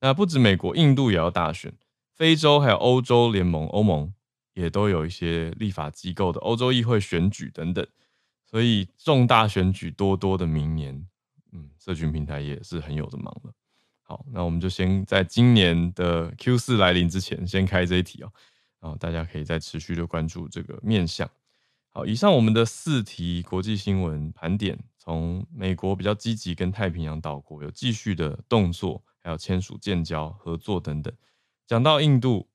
[0.00, 1.72] 那不止美国，印度也要大选，
[2.14, 4.12] 非洲还有欧洲联盟欧盟
[4.54, 7.84] 也都有一些立法机构的欧洲议会选举等等，
[8.44, 11.06] 所以重大选举多多的明年，
[11.52, 13.52] 嗯，社群平台也是很有的忙了。
[14.02, 18.30] 好，那我们就先在今年的 Q 四来临之前，先开这一题哦，
[18.80, 21.28] 然后大家可以再持续的关注这个面向。
[21.96, 31.14] 好，以上我们的四题国际新闻盘点，从美国比较积极跟太平洋岛国有继续的动作，还有签署建交合作等等，
[31.68, 32.48] 讲到印度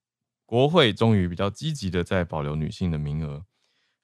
[0.46, 3.46] 国会终于比较积极的在保留女性的名额，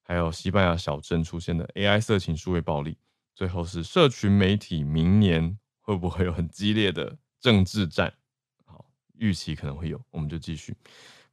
[0.03, 2.97] 还有西班牙小镇出现的 AI 色情数位暴力，
[3.33, 8.13] 最后是社群媒体明年会不会有很激烈的政治战？
[8.63, 10.73] 好，预期可能会有，我们就继续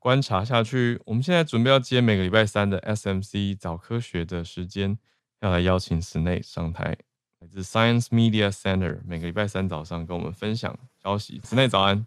[0.03, 1.01] 观察下去。
[1.05, 4.99] 我们现在准备要接每个礼拜三的 SMC 早科学的时间，
[5.41, 6.97] 要来邀请 Snae 上台。
[7.38, 11.41] 来自 Science Media Center，每个礼拜三早上跟我们分享消息。
[11.45, 12.05] Snae 早安，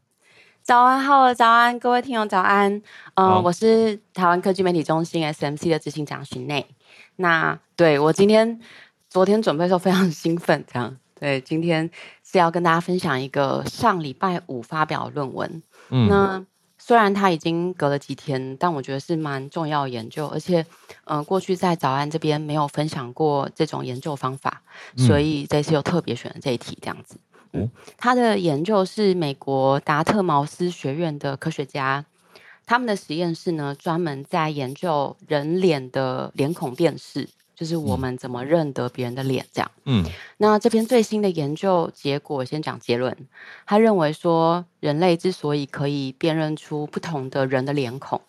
[0.62, 2.74] 早安，好，早安，各位听友早安。
[3.14, 6.66] 嗯、呃，我是台湾科技媒体中心 SMC 的执行长 Snae。
[7.16, 8.60] 那对我今天
[9.10, 11.90] 昨天准备的时候非常兴奋，这样对，今天
[12.30, 15.64] 是要跟大家分享一个上礼拜五发表的论文。
[15.92, 16.46] 嗯，那。
[16.88, 20.64] 虽然它已经隔了几天，但我觉得是蛮重要的研究，而且，
[21.06, 24.62] 呃，过去在早安这边没有分享过这种研究方法，
[24.96, 27.18] 嗯、所以这次又特别选了这一题这样子。
[27.54, 32.06] 嗯，他的研究是美国达特茅斯学院的科学家，
[32.68, 37.28] 他们的实验室呢专门在研究人脸的脸孔辨识。
[37.56, 39.72] 就是我们怎么认得别人的脸，这样。
[39.86, 40.04] 嗯，
[40.38, 43.16] 那这篇最新的研究结果，先讲结论。
[43.66, 48.22] 他认为说，人类之所以可以辨认出不同的人的脸孔，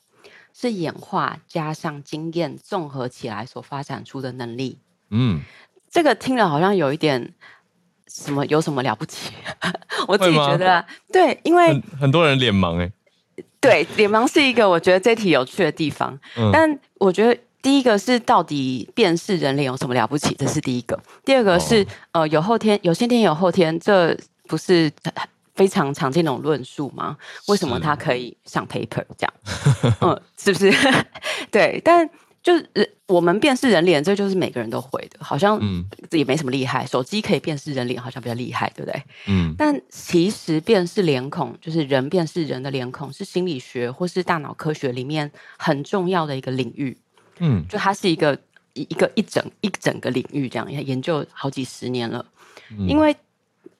[0.54, 4.78] 是演化加上经验综合起来所发展出的能力。
[5.10, 5.40] 嗯，
[5.90, 7.34] 这个听了好像有一点
[8.06, 9.32] 什么，有什么了不起？
[10.06, 12.92] 我自己觉得，对，因为很，很多人脸盲，哎，
[13.60, 16.16] 对，脸盲是一个我觉得这题有趣的地方。
[16.36, 17.36] 嗯，但我觉得。
[17.62, 20.34] 第一个是到底辨识人脸有什么了不起？
[20.38, 20.98] 这是第一个。
[21.24, 24.16] 第二个是、哦、呃有后天有先天有后天，这
[24.46, 24.90] 不是
[25.54, 27.16] 非常常见的那种论述吗？
[27.48, 29.32] 为什么他可以上 paper 这样？
[30.00, 30.72] 嗯，是不是？
[31.50, 32.08] 对，但
[32.42, 32.68] 就是
[33.06, 35.60] 我们辨识人脸，这就是每个人都会的，好像
[36.10, 36.86] 也没什么厉害。
[36.86, 39.02] 手机可以辨识人脸，好像比较厉害，对不对？
[39.26, 39.54] 嗯。
[39.58, 46.96] 但其实辨识脸孔，就是人辨识人的脸孔，是心理学或是大脑科学里面很重要的一个领域。
[47.38, 48.38] 嗯，就它是一个
[48.72, 52.24] 一一个一整一整个领域，这样研究好几十年了。
[52.70, 53.14] 嗯、因为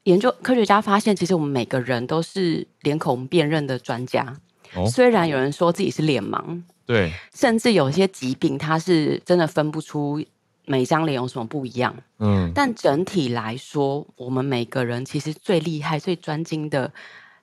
[0.05, 4.37] 研究科学家发现，其实我们每个人都是脸孔辨认的专家。
[4.75, 10.23] 哦、虽然有人说自己是脸盲，对，甚至有些疾病，他是真的分不出
[10.67, 11.95] 每张脸有什么不一样。
[12.19, 16.93] 嗯，但整体来说，我们每个人其实最厉害、最专精的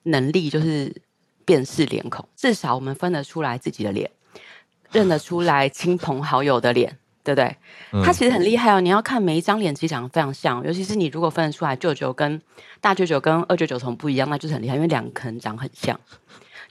[0.04, 0.94] 能力就是
[1.46, 4.10] 辨识脸孔，至少我们分得出来自己的脸。
[4.94, 7.58] 认得出来亲朋好友的脸，对不对？
[7.92, 8.80] 嗯、他其实很厉害哦。
[8.80, 10.64] 你要看每一张脸，其实长得非常像。
[10.66, 12.42] 尤其是你如果分得出来舅舅跟
[12.80, 16.00] 大舅舅跟二舅舅从不一样，那就是很厉害，因为两个可能长很像。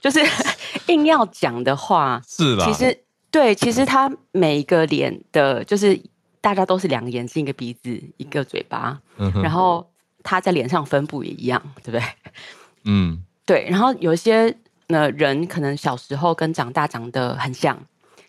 [0.01, 0.19] 就是
[0.87, 2.65] 硬要讲的话，是啦？
[2.65, 2.97] 其实
[3.31, 5.99] 对，其实他每一个脸的，就是
[6.41, 9.89] 大家都是两个眼睛、一个鼻子、一个嘴巴，嗯、然后
[10.23, 12.03] 他在脸上分布也一样，对不对？
[12.83, 13.65] 嗯，对。
[13.69, 14.53] 然后有一些
[14.87, 17.79] 呢人，可能小时候跟长大长得很像。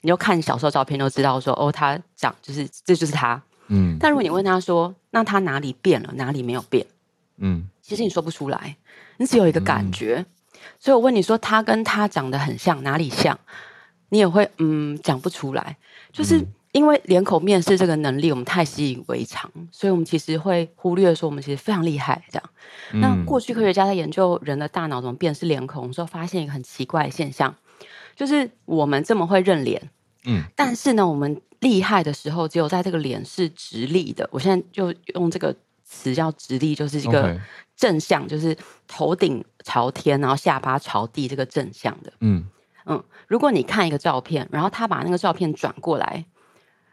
[0.05, 3.43] 你就看小时候照片，就知道说哦，他长就是这就是他。
[3.69, 3.97] 嗯。
[3.99, 6.87] 但如果你问他说，那他哪里变了，哪里没有变？
[7.38, 7.67] 嗯。
[7.81, 8.77] 其实你说不出来，
[9.17, 10.17] 你只有一个感觉。
[10.19, 10.27] 嗯。
[10.79, 13.38] 所以我问你说，他跟他长得很像，哪里像？
[14.11, 15.75] 你也会嗯讲不出来。
[16.12, 22.23] 就是因为脸孔面试这个能力，我们太习以为常，所以我们其实会忽略说，我们其实非常厉害。
[22.31, 22.51] 这样。
[22.93, 23.01] 嗯。
[23.01, 27.55] 那过去科学家在研究人的大脑怎么辨识脸孔的时候，发现一个很奇怪的现象。
[28.16, 29.90] 就是我们这么会认脸，
[30.24, 34.29] 嗯，但是呢，我们厉害的时候，只有在这个脸是直立的。
[34.31, 37.38] 我现在就用这个词叫直立，就是一个
[37.77, 42.12] 正向，就是头顶朝天，然后下巴朝地，这个正向的。
[42.20, 42.46] 嗯
[42.87, 46.24] 嗯，如果你看一个照片，然后他把那个照片转过来，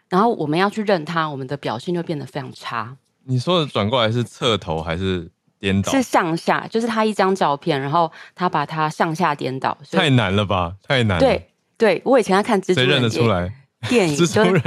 [0.10, 2.97] 然后我们要去认他，我们的表现就变得非常差。
[3.25, 5.29] 你说的转过来是侧头还是？
[5.62, 10.74] 颠倒是上下，就是他一张照片，然后他把它上下颠倒，太难了吧？
[10.86, 11.19] 太难了。
[11.19, 11.47] 对
[11.78, 13.54] 对，我以前在看蜘蛛人，谁认得出来？
[13.88, 14.62] 电影 就是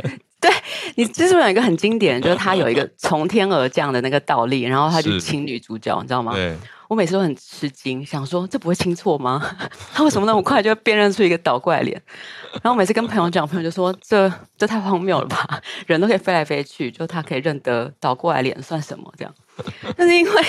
[0.97, 6.33] 你蜘蛛人有一个很经典，就是他有一个 从天而降的那个倒立，然后他就亲女主角，你知道吗？
[6.33, 6.57] 对。
[6.87, 9.43] 我每次都很吃惊，想说这不会亲错吗？
[9.95, 12.01] 他为什么那么快就会辨认出一个倒过来脸？
[12.63, 15.49] 然后每次跟朋友讲，朋友就说这这太荒谬了吧？
[15.87, 19.11] 人都可以飞来飞去，就他可以认得倒过来脸算什么？
[19.17, 19.35] 这样？
[19.97, 20.43] 但是因为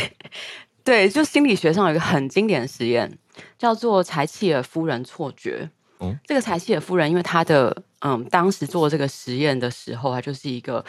[0.84, 3.12] 对，就心理学上有一个很经典的实验，
[3.58, 5.70] 叫做柴契尔夫人错觉。
[6.00, 10.84] 嗯，这个柴契尔夫人，因为她的嗯，当时做这个实验的时候，她就是一个。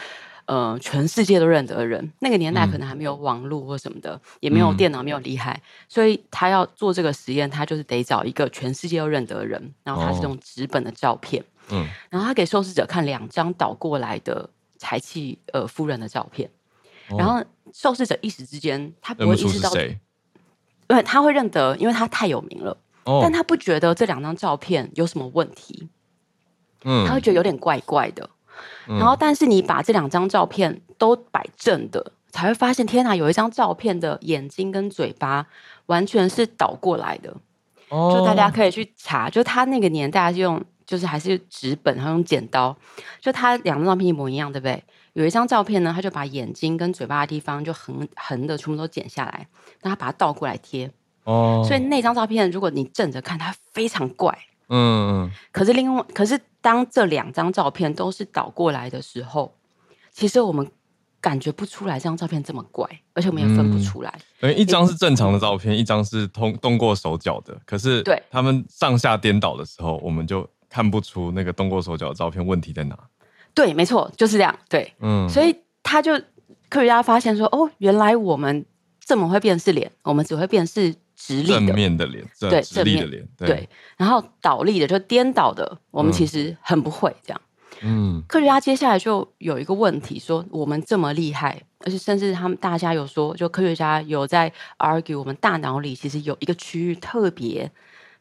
[0.47, 14.49] 呃，全世界都认得的人，那个年代可能还没有网络或什么的，嗯、也没有电脑，没有厉害，嗯、所以他要做这个实验，他就是得找一个全世界都认得的人，然后他是用纸本的照片，嗯，然后他给受试者看两张倒过来的
[14.79, 16.51] 柴契尔夫人的照片，哦、
[17.17, 17.43] 然后
[17.73, 19.71] 受试者一时之间他不会意识到，
[20.89, 25.87] 因为他会认得，因为他太有名了，哦、但他不觉得这两张照片有什么问题，
[26.83, 28.29] 嗯，他会觉得有点怪怪的。
[28.87, 35.45] 然后，但是你把这两张照片都摆正的，才会发现，天哪，有一张照片的眼睛跟嘴巴
[35.85, 37.35] 完全是倒过来的。
[37.89, 42.75] 哦，就大家可以去查，就他那个年代是用，就是还是纸本，然后用剪刀，
[43.21, 44.83] 就他两张照片一模一样，对不对？
[45.17, 49.47] 有一张照片呢，他就把眼睛跟嘴巴的地方就横横的全部都剪下来，
[49.81, 50.91] 然后他把它倒过来贴。
[51.23, 54.37] 哦，所以那张照片如果你正着看，它非常怪。
[54.69, 59.51] 嗯，可是另外，可是当这两张照片都是倒过来的时候，
[60.11, 60.69] 其实我们
[61.19, 64.13] 感觉不出来这张照片这么怪，而且我们也分不出来。
[64.41, 67.59] 嗯，一张是正常的照片，嗯，一张是通动过手脚的。
[67.65, 72.95] 可是，对他们上下颠倒的时候，我们就看不出那个动过手脚的照片问题在哪。
[73.57, 74.57] 对，没错，就是这样。
[74.69, 76.13] 对，嗯，所以他就
[76.69, 78.65] 科学家发现说，哦，原来我们
[78.99, 80.95] 这么会辨识脸，我们只会辨识。
[81.19, 83.69] 直立的正面的脸，对，直立的脸，对，对。
[83.97, 87.41] 然后倒立的，就颠倒的，我们其实很不会这样。
[87.81, 97.71] 嗯，科学家接下来就有一个问题，说我们这么厉害，而且甚至他们大家有说，就科学家有在 argue，我们大脑里其实有一个区域特别，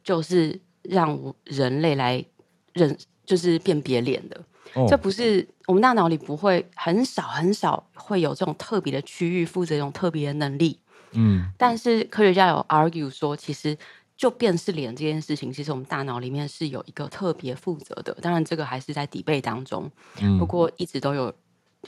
[0.02, 2.24] 就是让人类来
[2.72, 2.96] 认，
[3.26, 4.40] 就是辨别脸的。
[4.74, 10.78] 哦，这不是我们大脑里不会很少很少会有这种特别的区域负责这种特别的能力。
[11.12, 13.76] 嗯，但是科学家有 argue 说，其实
[14.16, 18.12] 就辨识脸这件事情，其实我们大脑里面是有一个特别负责的。
[18.20, 19.90] 当然，这个还是在 debate 当中。
[20.20, 21.32] 嗯，不过一直都有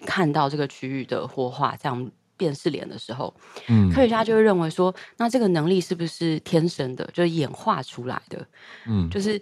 [0.07, 3.35] 看到这个区域的活化，这样辨识脸的时候，
[3.67, 8.47] 嗯，科学家就会认为说，那这个能力是不是天生的，就是演化出来的？
[8.87, 9.41] 嗯，就是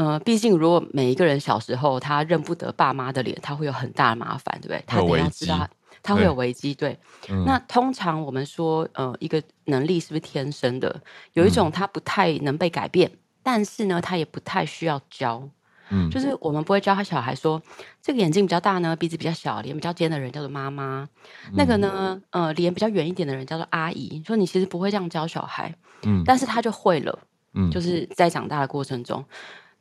[0.00, 4.82] 呃，毕竟如果每一个人小时候他认不得爸妈的脸，他会有很大的麻烦，对不对？
[4.86, 5.68] 他得要知道。
[6.02, 6.98] 他会有危机，对。
[7.28, 11.02] 嗯、那通常我们说，呃，一个能力是不是天生的？
[11.34, 15.46] 有一种他不太能被改变，嗯、但是呢，他也不太需要教。
[15.90, 17.60] 嗯，就是我们不会教他小孩说，
[18.00, 21.06] 这个眼睛比较大呢，鼻子比较小，脸比较尖的人叫做妈妈。
[21.48, 24.22] 嗯、那个呢，呃，脸比较圆一点的人叫做阿姨。
[24.26, 27.18] 说你其实不会这样教小孩，嗯，但是他就会了。
[27.52, 29.24] 嗯，就是在长大的过程中，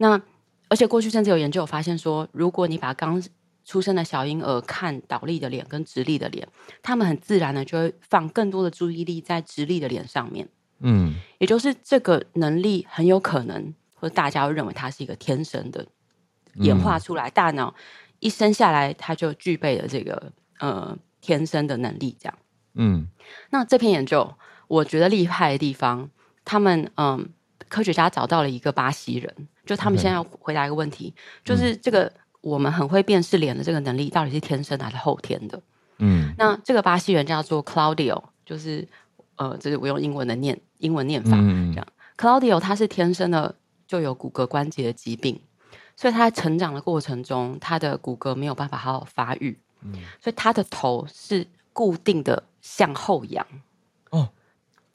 [0.02, 0.20] 那
[0.68, 3.22] 而且过去甚至有研究有发现说，如果你把刚
[3.66, 6.48] 出生的小婴儿看倒立的脸跟直立的脸，
[6.82, 10.48] 他们很自然的就会放更多的注意力在直立的脸上面。
[10.80, 15.86] 嗯，也就是这个能力很有可能，或者大家会认为它是一个天生的
[16.56, 17.76] 演化出来，嗯、大脑
[18.20, 22.16] 一生下来它就具备了这个呃天生的能力。
[22.20, 22.38] 这样，
[22.76, 23.08] 嗯，
[23.52, 24.34] 那这篇研究
[24.68, 26.10] 我觉得厉害的地方，
[26.46, 27.26] 他们嗯、呃、
[27.70, 29.34] 科学家找到了一个巴西人，
[29.66, 32.12] 就他们现在要回答一个问题，嗯、就是这个。
[32.42, 35.62] 我们很会辨识脸的这个能力到底是天生还是后天的？
[35.98, 38.88] 嗯，那这个巴西人叫做 Claudio，就是
[39.36, 41.88] 呃，这、就是我用英文的念英文念法，嗯、这样。
[42.16, 43.54] Claudio 他是天生的
[43.86, 45.38] 就有骨骼关节的疾病，
[45.98, 53.46] 所以他在成长的过程中，他的骨骼没有办法好好发育，嗯，所以他的头是固定的向后仰，
[54.12, 54.30] 哦，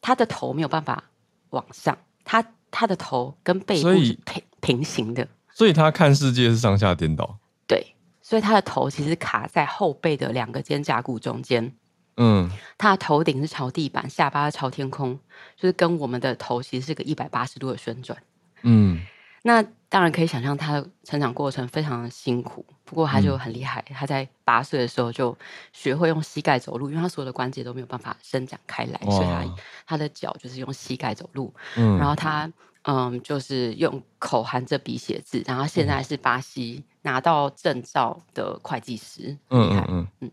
[0.00, 1.04] 他的头没有办法
[1.50, 2.42] 往上，他
[2.75, 5.27] 他的头跟背部是平以平行的。
[5.52, 11.72] 所以他看世界是上下颠倒，对，所以他的头其实卡在后背的两个肩胛骨中间，
[12.16, 15.16] 嗯，他的头顶是朝地板，下巴是朝天空，
[15.56, 18.18] 就是跟我们的头其实是个一百八十度的旋转，
[18.62, 19.00] 嗯，
[19.42, 19.64] 那
[19.94, 25.38] 当然可以想象他的成长过程非常的辛苦，不过他就很厉害，嗯、他在八岁的时候就
[25.72, 29.44] 学会用膝盖走路，因为他所有的关节都没有办法伸展开来，所以他
[29.86, 32.52] 他的脚就是用膝盖走路，嗯，然后他。
[32.86, 39.38] 嗯，就是用口含着笔写字，然后现在是巴西拿到证照的会计师。
[39.48, 40.30] 嗯嗯，嗯，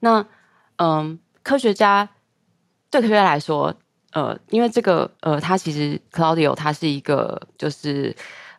[0.00, 0.26] 那
[0.78, 2.08] 嗯，科学家
[2.90, 3.72] 对科学家来说，
[4.10, 8.12] 呃，因为这个呃，他其实 Claudio 他是一个就是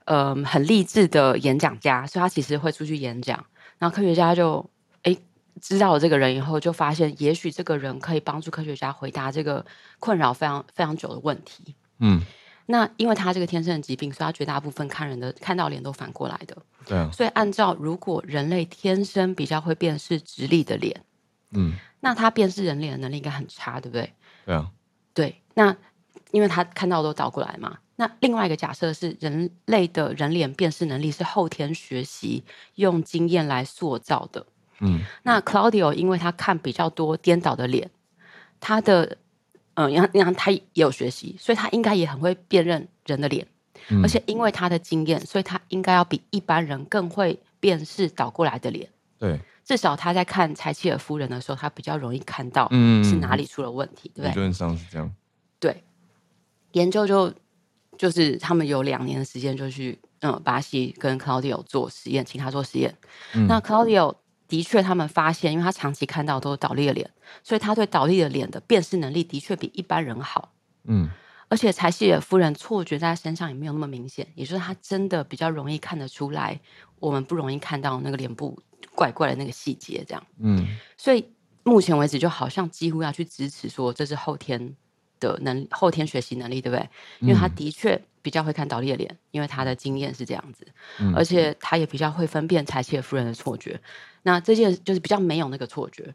[0.10, 3.46] 嗯很励志的演讲家，所以他其实会出去演讲。
[3.78, 4.68] 然后科学家就
[5.04, 5.16] 哎，
[5.62, 9.64] 知道了这个人以后，就发现也许这个人可以帮助科学家回答这个
[10.00, 11.76] 困扰非常非常久的问题。
[12.00, 12.22] 嗯。
[12.66, 16.58] 那因为他这个天生的疾病，所以他绝大部分看人的看到脸都反过来的。
[16.86, 17.10] 对啊。
[17.14, 21.04] 所以按照如果人类天生比较会辨识直立的脸，
[21.52, 24.14] 嗯，那他辨识人脸的能力应该很差，对不对？
[24.46, 24.72] 对啊。
[25.14, 25.76] 对，那
[26.32, 27.78] 因为他看到都倒过来嘛。
[27.96, 32.44] 那另外一个假设是，人类的人脸辨识能力是后天学习
[32.76, 34.46] 用经验来塑造的。
[34.80, 35.02] 嗯。
[35.24, 37.90] 那 Claudio 因为他看比较多颠倒的脸，
[38.60, 39.18] 他的。
[39.76, 43.48] 嗯，然后然后他也有学习，所以他应该也很会辨认人的脸，
[43.88, 48.90] 嗯、而且因为他的经验，所以他应该要比一般人更会辨识倒过来的脸。
[49.18, 52.68] 对，至少他在看柴契尔夫人的时候，他比较容易看到
[53.06, 54.30] 是哪里出了问题，嗯、对不对？
[54.32, 55.10] 理论上是这样。
[55.62, 55.82] 对，
[56.72, 57.34] 研究就
[57.98, 62.96] 就是他们有两年的时间，就去嗯巴西跟 Claudio 做实验，请他做实验。
[63.34, 64.16] 嗯、那 Claudio。
[64.50, 67.08] 的确，他们发现，因为他长期看到都是倒立的脸，
[67.44, 70.52] 所以他对倒立的脸的辨识能力的确比一般人好。
[70.86, 71.08] 嗯，
[71.50, 76.60] 而且柴契尔夫人错觉在他身上也没有那么明显，也就是他真的比较容易看得出来，
[76.98, 78.60] 我们不容易看到那个脸部
[78.96, 80.28] 怪怪的那个细节，这样。
[80.40, 80.66] 嗯，
[80.98, 81.24] 所以
[81.64, 84.76] 目前为止，就好像几乎要去支持说这是后天
[85.20, 86.90] 的能后天学习能力，对不对？
[87.20, 88.02] 因为他的确。
[88.22, 90.68] 比较会看倒立的脸，因为他的经验是这样子，
[91.00, 93.80] 嗯、而且他也比较会分辨柴切夫人的错觉。
[94.24, 96.14] 那这件就是比较没有那个错觉。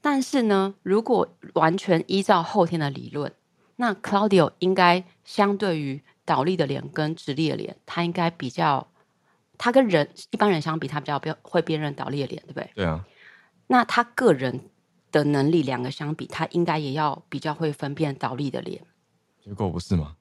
[0.00, 3.32] 但是呢，如果完全依照后天的理论，
[3.76, 8.88] 那 Claudio 应该相对于倒立的脸跟直立的脸，他应该比较，
[9.56, 12.70] 他跟人一般人相比，他比较会辨认倒立的脸，对不对？
[12.74, 13.06] 对啊。
[13.68, 14.60] 那他个人
[15.10, 18.82] 的能力两个相比，他应该也要比较会分辨倒立的脸。
[19.44, 20.16] 结果不是吗？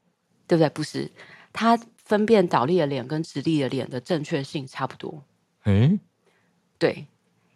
[0.48, 0.70] 对不对？
[0.70, 1.12] 不是，
[1.52, 5.24] 他分辨倒立的脸跟直立的脸的正确性差不多。
[5.64, 6.00] 诶，
[6.78, 7.06] 对，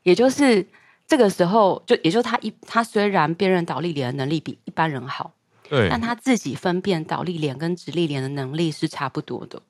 [0.03, 0.67] 也就是
[1.07, 5.33] 这个时候，就也就他一他虽然辨认倒立脸的能力比一般人好，
[5.69, 9.61] 对，但他自己分辨倒立脸跟直立脸的能力是差不多的。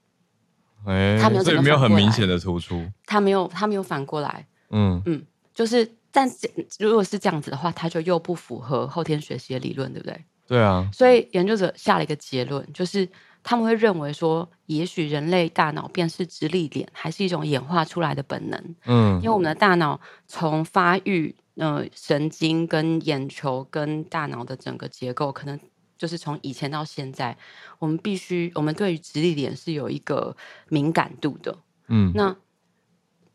[0.86, 2.84] 诶，他没有，这没有很明显的突出。
[3.06, 4.48] 他没有，他没有反过来。
[4.72, 6.50] 嗯嗯，就是，但是
[6.80, 10.26] 如果是这样子的话，它就又不符合后天学习的理论，对不对？
[10.48, 13.08] 对啊，所以研究者下了一个结论，就是
[13.42, 18.76] 他们会认为说，也许人类大脑辨识直立脸还是一种演化出来的本能。
[18.86, 19.98] 嗯，因为我们的大脑
[20.28, 25.58] 从发育，呃，神经跟眼球跟大脑的整个结构，可能
[25.98, 27.38] 就是从以前到现在，
[27.80, 30.36] 我们必须，我们对于直立脸是有一个
[30.68, 31.58] 敏感度的。
[31.88, 32.36] 嗯，那。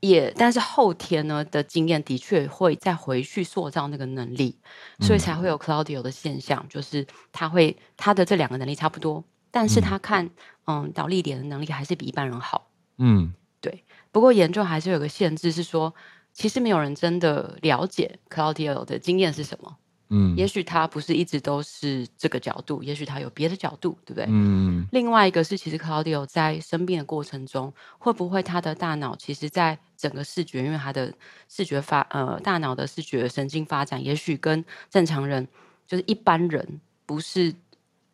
[0.00, 4.58] 也，但是后天呢的经验的确会再回去塑造那个能力，
[5.00, 10.30] 所以才会有 Claudio 的现象，嗯、就是他会他的这两个能力差不多，但是他看
[10.66, 12.70] 嗯倒立点的能力还是比一般人好。
[12.98, 13.84] 嗯，对。
[14.12, 15.94] 不过研究还是有个限制，是说
[16.32, 19.76] 其实没有人真的了解 Claudio 的经验是什么。
[20.08, 24.26] 嗯，也许他不是一直都是这个角度，也许他有别的角度，对不对？
[24.28, 24.86] 嗯。
[24.92, 31.12] 另外一个是，其实 Claudio 在生病的过程中，会不会他的大脑其实，在整个视觉，因为他的
[31.48, 35.48] 视觉发呃大脑的视觉神经发展，也许跟正常人
[35.88, 37.52] 就是一般人不是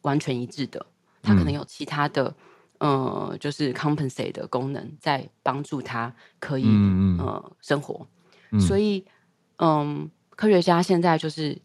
[0.01, 0.86] 完全一致的，
[1.20, 2.34] 他可能有其他的、
[2.78, 6.64] 嗯、呃，就是 compensate 的功能在帮助他可以
[7.18, 8.07] 呃生活。
[8.51, 9.05] 嗯所以
[9.57, 11.61] 嗯，科学家现在就是。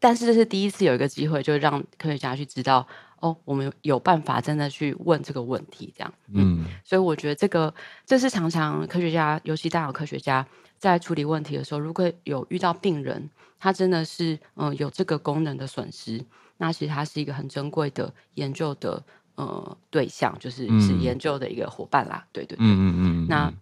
[0.00, 2.84] 但是这是第一次有一个机会，就让科学家去知道
[3.20, 6.12] 哦，我们有办法真的去问这个问题，这样。
[6.32, 7.72] 嗯，所以我觉得这个
[8.06, 10.44] 这是常常科学家，尤其大脑科学家
[10.78, 13.28] 在处理问题的时候，如果有遇到病人，
[13.58, 16.24] 他真的是嗯、呃、有这个功能的损失，
[16.56, 22.26] 那其实他是一个很珍贵的研究的呃对象，就是是研究的一个伙伴啦。
[22.32, 23.26] 对对对，嗯嗯嗯。
[23.28, 23.52] 那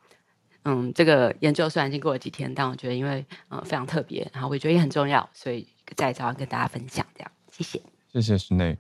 [0.64, 5.66] 嗯，这个研究虽然已经过了几天，但我觉得因为呃非常特别，然后我觉得也很重要，所以。
[5.96, 7.80] 在早上跟大家分享，这样谢谢，
[8.12, 8.76] 谢谢室内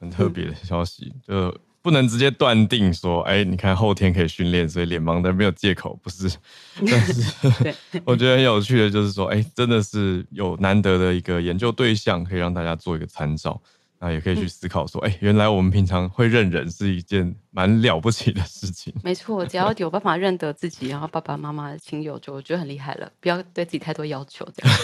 [0.00, 6.30] 很特别的消息，嗯、就不能直接断定说，哎、欸，你看后天可以训练，所以脸盲的没有借口，不是？
[6.88, 7.74] 但是
[8.06, 13.60] 我觉得很有趣的，就是说，哎、欸，真的是有难得的一个研究对象，可以让大家做一个参照。
[14.04, 18.92] 那也可以去思考说，哎、嗯欸，原来我们平常会认人是一件蛮了不起的事情。
[19.04, 23.08] 没错， 只要有办法认得自己，然后爸爸妈妈的亲友，就我觉得很厉害了。
[23.20, 24.76] 不要对自己太多要求，这样。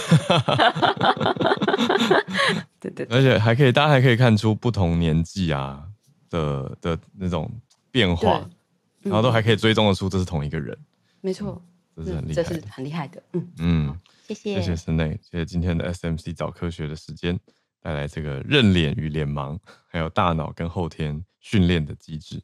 [2.78, 5.82] 对，对对，而且还可以，大家还可以看出不同年纪啊
[6.30, 7.50] 的的那种
[7.90, 8.38] 变化，
[9.02, 10.78] 嗯、然后都还可以追踪得出这是同一个人。
[11.20, 11.60] 没错，
[11.96, 13.20] 这是很厉害，这是很厉害的。
[13.32, 17.36] 嗯嗯，谢谢，谢谢室内，谢谢今天的 SMC 找科学的时间。
[17.80, 22.42] 带来这个认脸与脸盲，还有大脑跟后天训练的机制。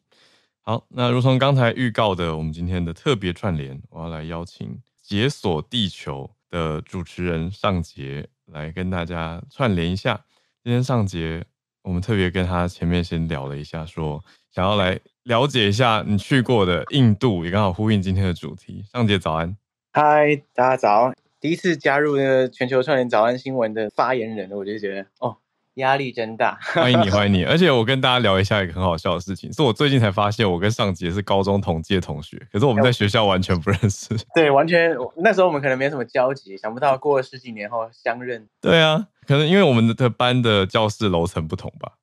[0.62, 4.68] 好，那如同刚才预告的，我们今天的特别串联，我要来邀请
[5.02, 10.24] 《解锁地球》的主持人尚杰来跟大家串联一下。
[10.62, 11.44] 今天尚杰，
[11.82, 18.82] 我们特别跟他前面先聊了一下，说想要来了解一下你去过的印度，也刚好呼应今天的主题。
[18.90, 19.54] 尚杰早安，
[19.92, 21.23] 嗨，大家早。
[21.44, 25.36] 第一次加入那个全球串联早安新闻的发言人，我就觉得哦。
[25.74, 27.42] 压力真大，欢迎你，欢迎你！
[27.50, 34.16] 而且我跟大家聊一下一个很好笑的事情，是我最近才发现，我跟尚杰是高中同届同学，可是我们在学校完全不认识。
[34.36, 38.46] 对，完全那时候我们可能没什么交集，想不到过了十几年后相认。
[38.60, 41.94] 对啊，可能因为我们的班的教室楼层不同吧。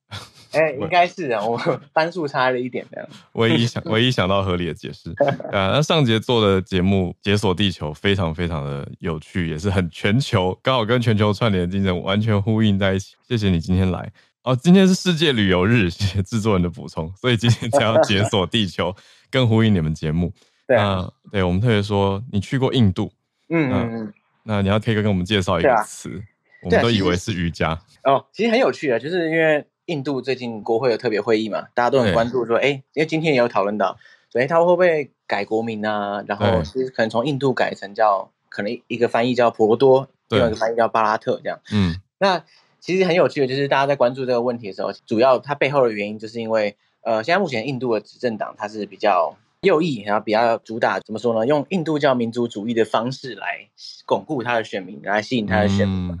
[0.52, 1.58] 哎、欸，应该是啊，我
[1.92, 3.08] 班 数差了一点这样。
[3.32, 5.10] 唯一想，唯一想到合理的解释
[5.50, 5.72] 啊。
[5.72, 13.14] 那上节做的节目《解锁地球》非常非常的有趣，也是很全球，刚好跟全球串联精神完全呼应在一起。
[13.26, 18.94] 谢谢你今天来哦，今天是世界旅游日，谢谢制作人的补充，所以今天才要解锁地球，
[19.30, 20.32] 更呼应你们节目。
[20.66, 23.10] 对啊，对，我们特别说你去过印度，
[23.48, 24.12] 嗯嗯嗯，
[24.44, 26.22] 那你要 K 哥跟我们介绍一个词，啊、
[26.64, 29.64] 我们都以为是瑜伽哦，其实很有趣啊，就是因为。
[29.86, 33.98] 印度最近国会有特别会议嘛，大家都很关注说，哎、欸，因为今天也有讨论到，
[34.30, 36.22] 所以他会不会改国名啊？
[36.26, 41.58] 然后其实可能从印度改成叫，可能一个翻译叫婆罗多，另外一个翻译叫巴拉特这样。
[41.72, 42.44] 嗯，那
[42.78, 51.44] 其实很有趣的，就是大家在关注这个问题的时候，主要它背后的原因就是因为，呃，现在目前印度的执政党它是比较右翼，然后比较主打怎么说呢？
[51.44, 53.68] 用印度教民族主义的方式来
[54.06, 56.20] 巩固他的选民，来吸引他的选民，嗯、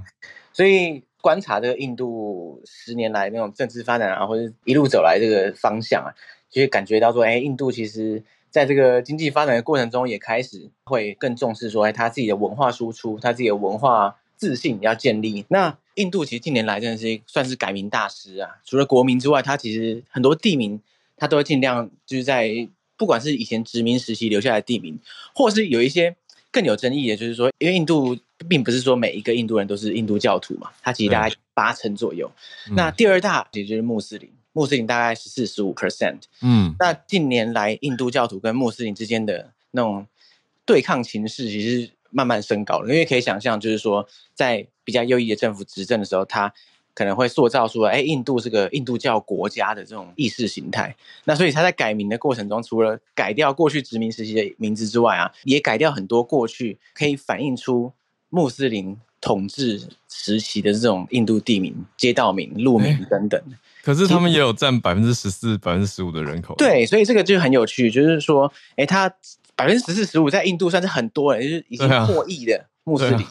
[0.52, 1.04] 所以。
[1.22, 6.10] 观察这个印度十年来那种政治发展啊，或者一路走来这个方向啊，
[6.50, 15.46] 就会感觉到说，哎，印度其实在这个经济发展的过程中，也开始会更重视说，哎，他自己的文化输出，他自己的文化自信要建立。
[15.48, 20.80] 那印度其实近年来真的是算是改名大师啊，除了国名之外，他其实很多地名
[21.16, 24.98] 他都会尽量就是在不管是以前殖民时期留下来的地名，
[25.34, 26.16] 或是有一些。
[26.52, 28.16] 更有争议的就是说，因为印度
[28.48, 32.30] 并不是说每一个印度人都是印度教徒嘛，他其实大概八成左右。
[32.68, 36.20] 嗯、那第二大也就是穆斯林，穆斯林大概是四十五 percent。
[36.42, 40.06] 嗯，那近年来印度教徒跟穆斯林之间的那种
[40.64, 42.88] 对抗情势，其实慢慢升高了。
[42.88, 46.52] 因为可以想象，就是说在比较右翼的政府执政的时候，他。
[46.94, 50.94] 可能会塑造出来，哎，印度是个印度教国家的这种意识形态。
[51.24, 57.92] 那所以他在改名的过程中，除了改掉过去殖民时期的名字之外啊，也改掉很多过去可以反映出
[58.28, 63.40] 穆斯林统治时期的这种印度地名、街道名、路名等等。
[63.82, 66.54] 可是他们也有占百分之十四、百分之十五的人口。
[66.56, 69.08] 对，所以这个就很有趣，就是说，哎，他
[69.56, 73.26] 百分之十四、十五在印度算是很多人，就是已经破亿的穆斯林。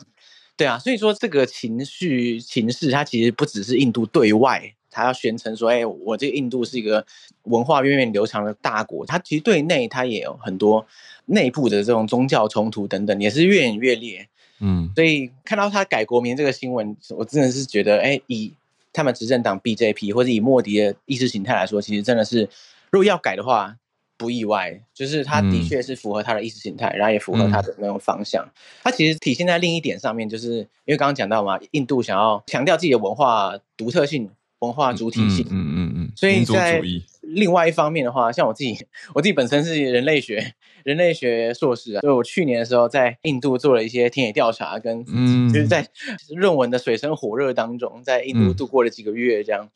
[0.61, 7.03] 对啊，所以说这个情绪情势，它其实不只是印度对外，它要宣称说，哎，我这个印度是一个
[7.45, 10.85] 文化源远流长的大国，它其实对内它也有很多
[11.25, 14.27] 内部的这种宗教冲突等等，也是越演越烈。
[14.59, 18.53] 嗯，所以看到他改国名这个新闻，我真的是觉得，哎，以
[18.93, 22.47] 他们执政党 BJP 或者以莫迪的意识形态来说，其实真的是，
[22.91, 23.77] 如果要改的话。
[24.21, 28.47] 不意外，就是他的确是符合他的意识形态，嗯、然后也符合他的那种方向。
[28.83, 35.43] 他其实体现在另一点上面，就是因为刚刚讲到嘛，印度想要强调自己的文化独特性、文化主体性。
[35.49, 35.91] 嗯嗯嗯。
[35.95, 36.79] 嗯，所以在
[37.21, 38.77] 另外一方面的话，像我自己，
[39.15, 40.53] 我自己本身是人类学
[40.83, 45.03] 人类学硕士啊，所以我去年的时候在印度做了一些田野调查，跟
[45.51, 45.87] 就是在
[46.35, 49.67] 论文的水深火热当中，在印度度过了几个月这样。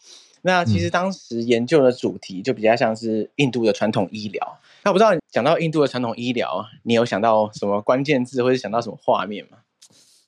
[0.45, 4.59] 那其实当时研究的主题就比较像是印度的传统医疗。
[4.83, 9.57] 那我不知道讲到印度的传统医疗，你有想到什么关键字，或者想到什么画面吗？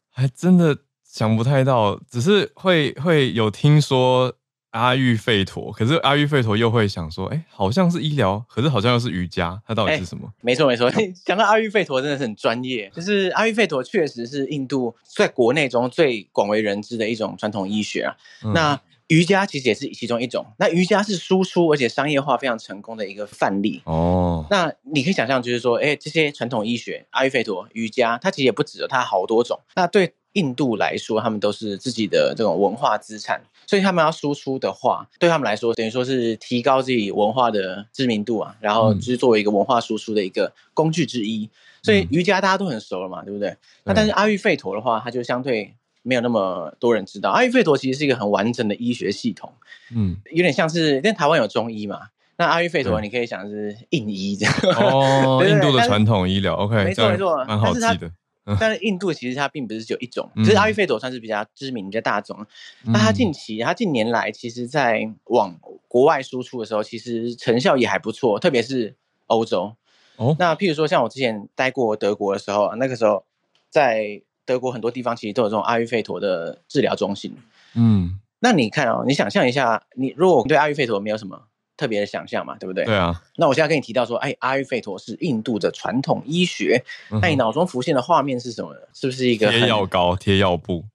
[0.09, 0.75] 还真的
[1.07, 4.33] 想不太到，只是会会有听说
[4.71, 10.33] 阿育吠陀，可是阿育吠陀又会想说，哎，好像是医疗，可是好像又是瑜伽，它到底是什么？
[10.41, 10.91] 没错没错，
[11.23, 18.17] 讲到阿育吠陀真的是很专业，就是阿育吠陀确实是印度在国内中最广为人知的一种传统医学啊。
[18.43, 20.45] 嗯、那瑜伽其实也是其中一种。
[20.59, 24.45] 那瑜伽是输出而且商业化非常成功的一个范例哦。
[24.49, 29.59] 那你可以想象，就是说，哎，这些传统医学，阿育吠陀、瑜伽，它其实也不止，它好多种。
[29.75, 41.49] 那对印度来说，他们都是自己的这种文化资产，所以他们要输出的话，对他们来说，等于说是提高自己文化的知名度啊，然后就是作为一个文化输出的一个工具之一。
[41.81, 43.55] 所以瑜伽大家都很熟了嘛，对不对？
[43.85, 45.73] 那但是阿育吠陀的话，它就相对。
[46.07, 49.51] 没有那么多人知道，阿育吠陀其实是一个很完整的医学系统，
[49.93, 51.99] 嗯，有点像是，因为台湾有中医嘛，
[52.37, 58.11] 那阿育吠陀你可以想是印医这样，哦， 印度的传统医疗，OK，没错没错，蛮好记的。
[58.57, 62.45] 但是印度其实它并不是只有一种，其实阿育吠陀算是比较知名、比较大众。
[62.85, 68.95] 那它近期、它近年来，其实在往国外输出的时候，其实成效也还不错，特别是
[69.25, 69.75] 欧洲。
[70.15, 73.25] 哦，那譬如说像我之前待过德国的时候，那个时候
[73.69, 74.21] 在。
[74.47, 77.35] 德国很多地方其实都有这种阿育吠陀的治疗中心。
[77.75, 81.39] 嗯，那你看哦，你想象一下，你如果对阿育吠陀没有什么
[81.75, 82.85] 特别的想象嘛，对不对？
[82.85, 83.21] 对啊。
[83.35, 86.81] 那我现在跟你提到说，哎，阿育吠陀是印度的传统医学，
[87.21, 88.79] 那、嗯、你脑中浮现的画面是什么呢？
[88.93, 90.85] 是不是一个贴药膏、贴药布？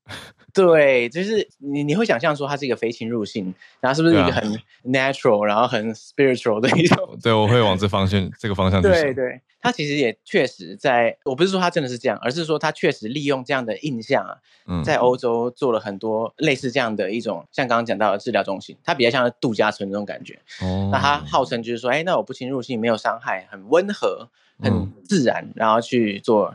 [0.55, 6.97] 对，就是你你会想象说它是一个非侵入性，然后是不是一个很 natural，、啊、然后很 spiritual 的一种？
[7.23, 9.03] 对，我会往这方向这个方向去想。
[9.03, 14.37] 对对，它其实也确实在，我不是说它真的是这样，而是说它确实利用这样的印象啊，
[14.67, 20.39] 嗯、在欧洲做了很多类似这样的一种，像刚刚讲到的治疗中心，它比较像是度假村那种感觉。
[20.61, 20.91] 哦。
[20.93, 24.29] 那它号称就是说，哎，那我不侵入性，没有伤害，很温和，
[24.61, 26.55] 很自然，嗯、然后去做。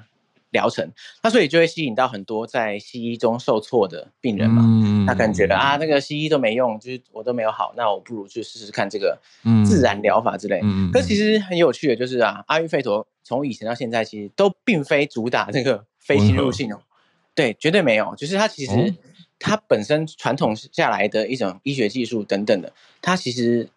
[0.51, 0.91] 疗程，
[1.21, 4.63] 那所以就会吸引到很多在西医中受挫的病人嘛。
[4.65, 9.19] 嗯、他可能觉得啊，那个西医都没用，就是我都没有好，那我不如去试试看这个
[9.65, 10.59] 自然疗法之类。
[10.63, 16.79] 嗯、可其实很有趣的，就是啊，阿育吠陀从以前到现在，其实都并非主打这个非侵入性哦。
[17.35, 18.15] 对，绝对没有。
[18.15, 18.93] 就是它其实、哦、
[19.39, 22.71] 它本身传统下来的一种医学技术等等的，
[23.01, 23.69] 它其实。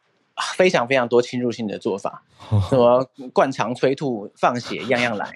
[0.57, 2.23] 非常非常多侵入性的做法，
[2.69, 5.33] 什么灌肠催吐、放血，样样来。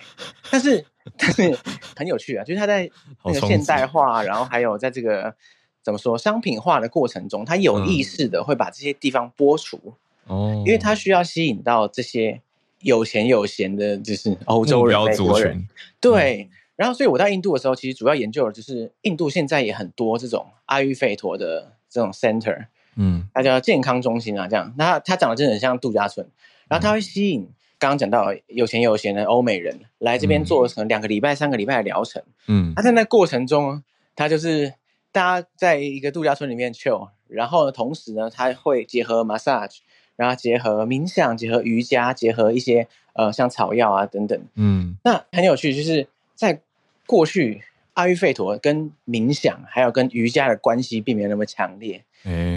[0.50, 0.84] 但是，
[1.16, 1.56] 但是
[1.96, 2.90] 很有趣啊，就是他在
[3.24, 5.34] 那个现代化，然后还有在这个
[5.82, 9.94] 怎么说商品化的过程中，他有意识的会把这些地方剥除
[10.26, 12.40] 哦，因为他需要吸引到这些
[12.80, 15.68] 有钱有闲的，就是欧洲人、美国人。
[16.00, 22.66] 对，然后所以我在印度的时候，其实主要研究的就是印度现在也很多这种阿育吠陀的这种 center。
[22.96, 26.26] 嗯，它叫健康中心啊，这样，那它长得真的很像度假村，
[26.68, 32.22] 然后它会吸引刚刚讲到有钱有闲的欧美人来这边做可能两个礼拜、三个礼拜的疗程。
[32.46, 33.82] 嗯，他在那过程中，
[34.16, 34.74] 他就是
[35.12, 39.78] 大家在一个度假村里面 chill，然后同时呢，他会结合 massage，
[40.16, 44.40] 然后结合冥想，结合瑜伽，结合一些呃像草药啊等等。
[44.54, 46.60] 嗯，那很有趣，就是在
[47.06, 47.62] 过去
[47.94, 52.02] 阿育吠陀跟冥想还有跟瑜伽的关系并没有那么强烈。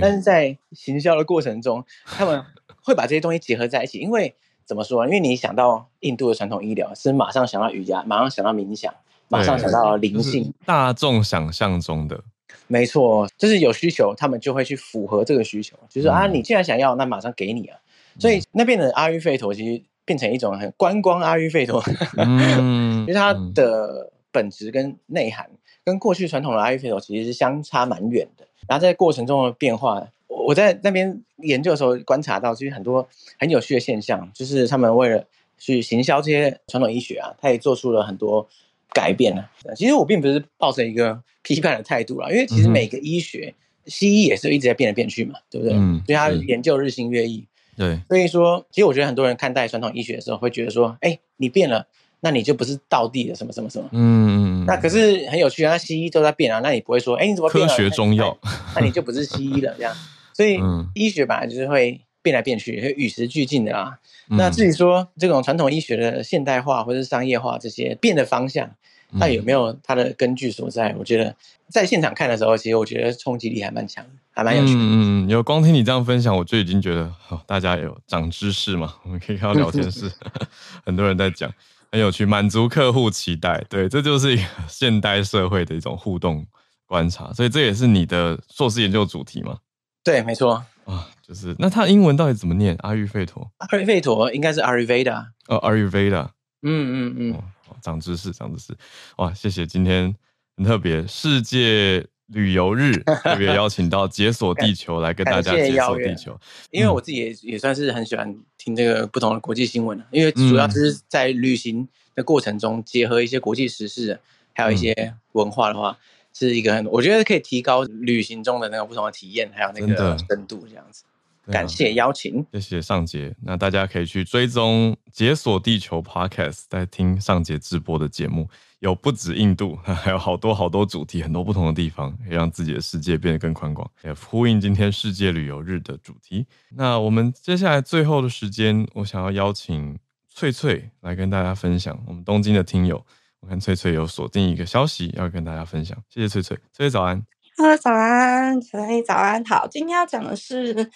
[0.01, 2.43] 但是在行销的过程中，他们
[2.83, 4.33] 会把这些东西结合在一起，因为
[4.65, 5.05] 怎么说？
[5.05, 8.93] 因为你想到印度的传统医疗，是马上想到瑜伽，马上想到冥想，
[9.27, 10.43] 马上想到灵性。
[10.43, 12.23] 就是、大众想象中的，
[12.67, 15.77] 没错，就是有需求，他们就会去符合这个需求。
[15.89, 17.77] 就是、嗯、啊，你既然想要，那马上给你啊。
[18.19, 21.83] 所以那边的阿育吠陀其实变成一种很观光阿育吠陀，
[22.17, 25.49] 嗯， 因为它的本质跟内涵
[25.83, 28.47] 跟过去传统的阿育吠陀其实是相差蛮远的。
[28.67, 33.07] 然后在过程中的变化，我在那边研究的时候观察到，其实很多
[33.39, 35.25] 很有趣的现象，就是他们为了
[35.57, 38.47] 去行销这些传统医学啊，他也做出了很多
[38.93, 39.45] 改变呢。
[39.75, 45.75] 其实我并不是抱着一个批判的态度啦，因为其实每个医学，嗯、西医也是一直在变来变去嘛，对不对？
[45.75, 46.01] 嗯。
[46.05, 47.45] 所以他研究日新月异。
[47.75, 47.99] 对。
[48.07, 51.87] 所以说，其实我觉得很多人看待传统医学的时候，会觉得说，哎，你变了。
[52.21, 57.49] 那你就不是道地的什么什么什么，嗯，那可是很有趣啊，那西医都在变啊，那你不会说，哎，你怎么？
[57.49, 58.37] 科学中药，
[58.75, 59.95] 那你就不是西医了，这样。
[60.33, 60.59] 所以
[60.93, 63.97] 医学本来就是会变来变去，会与时俱进的啦。
[64.29, 68.69] 那至于说这种传统医学的现代化或者是商业化这些变的方向，
[69.13, 70.93] 那有没有它的根据所在？
[70.99, 71.35] 我觉得
[71.69, 74.79] 在现场看的时候，其实我觉得冲击力还蛮强，还蛮有趣的。
[74.81, 78.95] 嗯，有光听你这样分享，我就已经觉得，好，大家有长知识嘛？
[79.03, 80.11] 我们可以看到聊天室，
[80.85, 81.51] 很多人在讲。
[81.91, 86.45] 很有趣，满足客户期待，对，这就是一个 现代社会的一种互动
[86.85, 89.57] 观察，所以这也是你的硕士研究主题吗？
[90.03, 90.63] 对，没错。
[90.85, 92.73] 啊，就是那它英文到底怎么念？
[92.79, 93.51] 阿育吠陀？
[93.57, 96.29] 阿育吠陀应该是 Ayurveda 哦，Ayurveda
[96.61, 97.43] 嗯嗯嗯，哦，
[97.81, 98.77] 长知识，长知识，
[99.17, 100.15] 哇，谢谢，今天
[100.55, 106.37] 很特别，世界旅游日 特别邀请到解锁地球来跟大家解锁地球，
[106.71, 114.19] 因为我自己也也算是很喜欢听这个不同的国际新闻，因为主要就是在旅行的过程中结合一些国际时事，
[114.53, 115.97] 还有一些文化的话，
[116.33, 121.03] 是一个很我觉得可以提高旅行中的那个不同的体验，还有那个深度这样子。
[121.51, 123.35] 感谢邀请，谢谢尚杰。
[123.41, 128.49] 那大家可以去追踪解锁地球 Podcast，在听尚杰直播的节目。
[128.79, 136.45] 有不止印度， 还有好多好多主题，很多不同的地方，可以让自己的世界变得更宽广，也呼应今天世界旅游日的主题。
[136.75, 139.97] 那我们接下来最后的时间，我想要邀请
[140.31, 141.99] 翠翠来跟大家分享。
[142.05, 143.03] 我们东京的听友，
[143.39, 145.97] 我看翠翠有锁定一个消息要跟大家分享。
[146.07, 147.25] 谢谢翠翠，翠翠早安。
[147.57, 149.43] Hello，早安，小安早安。
[149.45, 150.91] 好，今天要讲的是，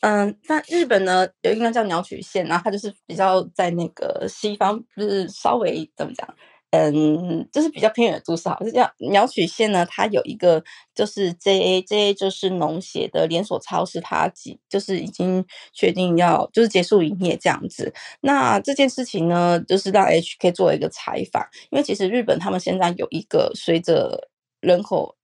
[0.00, 6.26] 嗯、那，日本呢有一个叫鸟取县，然后它就是比较在那个西方，就是稍微怎么讲？
[6.70, 9.84] 嗯，就是比较偏远的都市，好，是叫鸟取县呢。
[9.86, 10.62] 它有一个
[10.94, 15.44] 就是 JA JA 就是农协的连锁超市，它几就是已经
[15.74, 17.92] 确定要就是结束营业这样子。
[18.22, 24.28] 那这件事情呢，就是让 HK 做一个采访，因为其实日本他们现在有一个随着
[24.60, 25.16] 人口。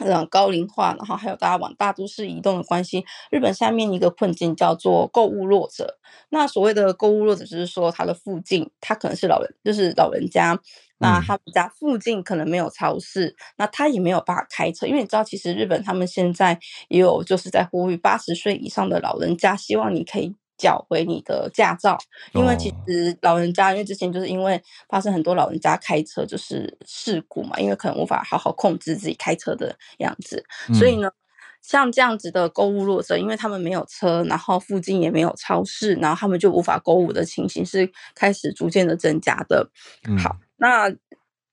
[0.00, 5.98] 嗯，高龄化，然后还有大家往大都市移动的关系，日本下面一个困境叫做购物弱者。
[6.30, 10.58] 那所谓的购物弱者，就是说他的附近，他可能是老人，就是老人家，
[10.98, 20.34] 那他们家附近可能没有超市，那他也没有办法开车，因为你知道，其实日本他们现在也有就是在呼吁八十岁以上的老人家，希望你可以。
[20.58, 21.96] 缴回你的驾照，
[22.34, 31.10] 因为其实老人家，因为之前就是因为发生很多老人家开车就是事故嘛，因为可能无法好好控制自己开车的样子，嗯、所以呢，
[31.62, 39.70] 像这样子的购物落者，因为他们没有车，然后附近也没有超市，然后他们就无法购物的情形是开始逐渐的增加的。
[40.08, 40.92] 嗯、好，那。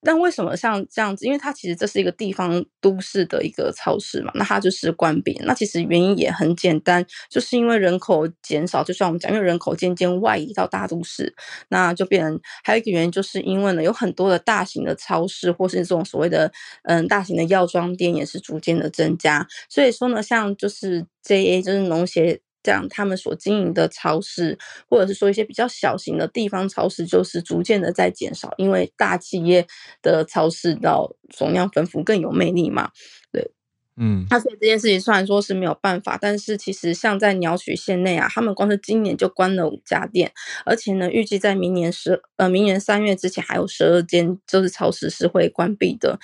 [0.05, 1.25] 但为什么像这样子？
[1.25, 5.37] 因为它其实这是一个地方都市的一个超市嘛，那它就是关闭。
[5.43, 11.35] 那其实原因也很简单，就是因为人口减少，就像我们讲，因为人口渐渐外移到大都市，
[11.69, 16.51] 那就变成还有一个原因，就是因为呢，有很多的大型的超市或是这种所谓的
[16.83, 19.45] 嗯大型的药妆店也是逐渐的增加。
[19.67, 22.39] 所以说呢，像就是 JA 就是农协。
[22.65, 24.57] 这样，他们所经营的超市，
[24.89, 29.67] 或者是说一些比较小型的地方超市，就是逐渐的在减少，因为大企业
[30.01, 32.89] 的超市到总量丰富更有魅力嘛，
[33.31, 33.51] 对。
[33.97, 40.29] 嗯，那所以这件事情虽然说是没有办法，但是其实像在鸟取县内啊，他们光是今年就关了五家店，
[40.65, 46.19] 而且呢，预计在明年十呃明年三月之前还有十二间就是超市是会关闭的。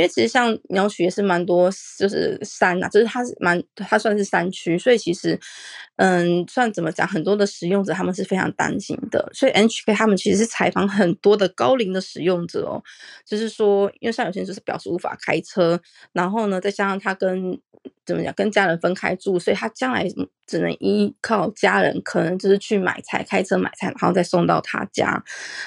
[0.00, 5.38] 因为其实像鸟取也是蛮多，就是山啊，就是它是蛮它算是山区，所以其实
[5.96, 9.30] 嗯，算怎么讲，很多的使用者他们是非常担心的。
[9.34, 12.82] 所以 NHK 他们其实是采访很多的高龄的使用者哦，
[13.26, 15.78] 就是说，因为像有些人就是表示无法开车，
[16.12, 17.60] 然后呢，再加上他跟
[18.10, 20.06] 怎么讲，跟家人分开住，所以他将来
[20.46, 25.22] 只能依靠家人，可能就是去买菜，开车买菜，然后再送到他家。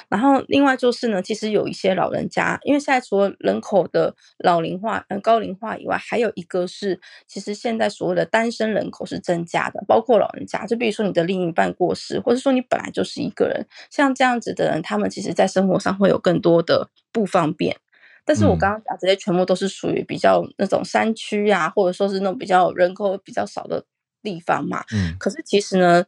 [0.10, 17.78] 然后另外就是呢，其实有一些老人家，因为现在除了人口的老龄化、嗯高龄化以外，还有一个是，其实现在所谓的单身人口是增加的，包括老人家，就比如说你的另一半过世，或者说你本来就是一个人，像这样子的人，他们其实在生活上会有更多的不方便。
[18.26, 23.86] 但是我刚刚讲这些全部都是属于比较那种山区啊，或者说是那种比较人口比较少的
[24.22, 24.84] 地方嘛。
[24.94, 25.16] 嗯。
[25.20, 26.06] 可是其实呢，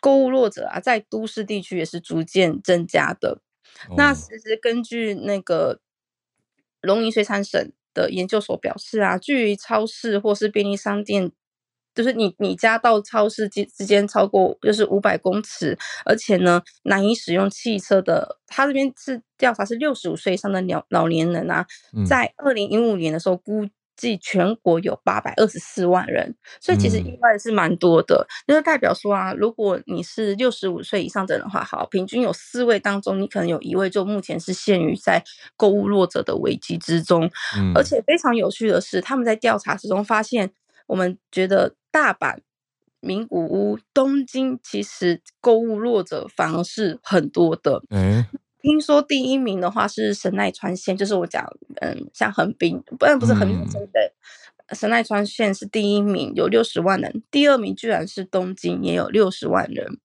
[0.00, 3.40] 购物弱者啊，在都市地区也是逐渐增加的。
[3.88, 3.94] 哦。
[3.96, 5.80] 那其实根据那个
[6.80, 11.32] 龙吟水产省的研究所表示啊，距离超市或是便利商店。
[11.98, 21.66] 就是你你家到超市之之间超过就是五百公尺，而且呢难以使用汽车的，他这边是调查是六十五岁以上的老老年人啊，
[22.06, 35.20] 在二零一五年的时候估计全国有八百二十四万人，所以其实意外是蛮多的，就是代表说啊，如果你是六十五岁以上的人的话，好，平均有四位当中，你可能有一位就目前是陷于在
[35.56, 37.28] 购物弱者的危机之中，
[37.74, 40.52] 而且非常有趣的是，他们在调查之中发现。
[40.88, 42.38] 我们觉得大阪、
[43.00, 47.82] 名古屋、东京其实购物弱者反而是很多的。
[47.90, 48.24] 嗯，
[48.62, 51.44] 听说第一名的话是神奈川县，就是我讲，
[51.80, 54.12] 嗯，像横滨，不然不是横滨对不对？
[54.76, 57.20] 神奈川县是第一名，有六十万人。
[57.32, 59.98] 第二名居然是东京，也有六十万人。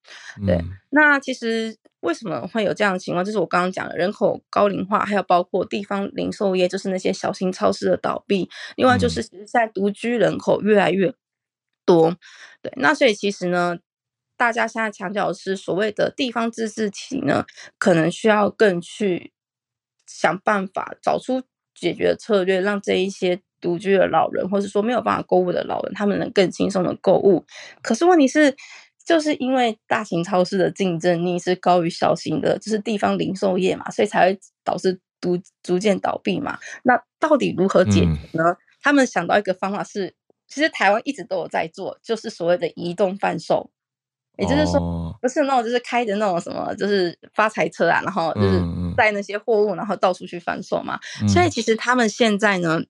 [0.47, 1.77] 对，嗯、那其实。
[2.03, 3.23] 为什么会有这样的情况？
[3.23, 8.49] 就是我刚刚讲的人口高龄化，还有包括地方零售业，就是那些小型超市的倒闭。
[8.75, 11.15] 另外就是，现在独居人口越来越
[11.85, 12.15] 多。
[12.61, 13.77] 对，那所以其实呢，
[14.37, 17.45] 大家现在强调的是所谓的地方自治体呢，
[17.77, 19.31] 可能需要更去
[20.05, 27.45] 想办法找出解决的策略，让这一些独居的老人，或者说没有办法购物的老人，他们能更轻松的购物。
[27.81, 28.55] 可是问题是。
[29.05, 36.57] 就是因为大型超市的竞争力是高于小型的，就是地方零售业嘛，所以才会导致逐逐渐倒闭嘛。
[36.83, 38.45] 那到底如何解决呢？
[38.45, 40.15] 嗯、他们想到一个方法是，
[40.53, 43.71] 其实台湾一直都有在做，就是所谓的移动贩售，
[44.37, 48.61] 也就是说，哦、不是那种就是开着那种什么，就是发财车啊，然后就是
[48.95, 50.99] 带那些货物，然后到处去贩售嘛。
[51.21, 52.81] 嗯、所以其实他们现在呢。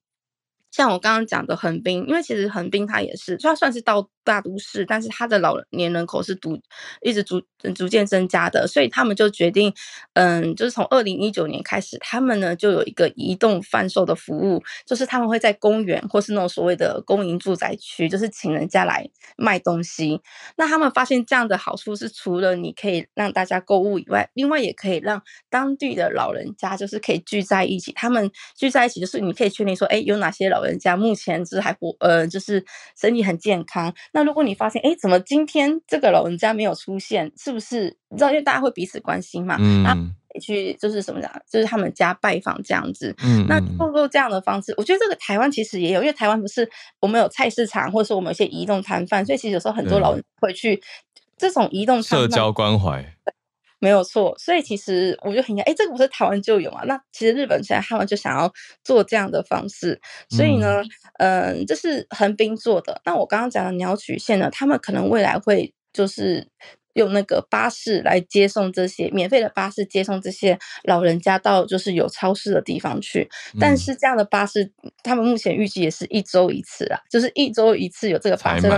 [0.76, 6.60] 像我刚刚讲的横滨，因为其实横滨它也是，它算是到大都市，但是它的老年人口是逐
[7.02, 7.42] 一直逐
[7.76, 9.74] 逐渐增加的，所以他们就决定，
[10.14, 20.22] 嗯，就是从二零一九年开始，他们呢就有一个移动贩售的服务，就是他们会在公园或是那种所谓的公营住宅区，就是请人家来卖东西。
[20.58, 27.92] 那他们发现这样的好处是，除了你可以让大家购物以外，另外也可以让当地的老人家就是可以聚在一起。
[27.94, 32.64] 他们聚在一起，就是你可以确定说，哎，有哪些老人家目前是还活，呃，就是
[33.00, 33.94] 身体很健康。
[34.14, 37.32] 那如果你发现，哎，怎么今天这个老人家没有出现？
[37.38, 38.30] 是不是你知道？
[38.30, 43.16] 因为大家会彼此关心嘛，嗯，那去就是什么讲，就是他们家拜访这样子。
[43.24, 50.82] 嗯，那透过这样的方式，我觉得这个台湾其实也有，因为台湾不是我们有菜市场，或者说我们有些移动摊贩，所以其实有时候很多老人会去
[51.38, 53.04] 这种移动社交关怀。
[53.84, 56.86] 没有错，所以其实我就很想，哎，这个不是台湾就有嘛？
[56.86, 58.50] 那其实日本现在他们就想要
[58.82, 60.82] 做这样的方式，所以呢，
[61.20, 63.02] 嗯，呃、这是横滨做的。
[63.04, 66.48] 那我刚刚讲的鸟取县呢，他们可能未来会就是
[66.94, 73.28] 用那个巴士来接送这些免费的巴士接送这些老人家到就是有超市的地方去。
[73.60, 74.72] 但是这样的巴士，
[75.04, 78.70] 他们目前预计也是一周一次啊，就是一周一次有这个巴士。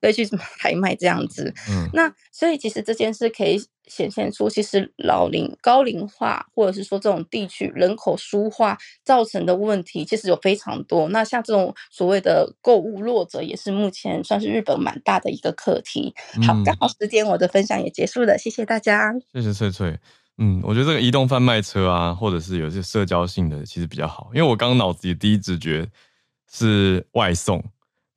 [0.00, 0.26] 可以去
[0.58, 11.08] 拍卖这样子，嗯，那所以其实这件事可以显现出，其实老龄高龄化或者是说这种地区人口疏化造成的问题，其实有非常多。
[11.10, 16.14] 那像这种所谓的购物弱者，也是目前算是日本蛮大的一个课题。
[16.46, 19.12] 好，刚好时间我的分享也结束了，谢谢大家。
[19.32, 19.98] 谢谢翠翠。
[20.38, 25.86] 嗯，我觉得这个移动贩卖车啊，或者是有些社交性的，其实比较好，因为我刚刚脑子里第一直觉
[26.50, 27.62] 是外送。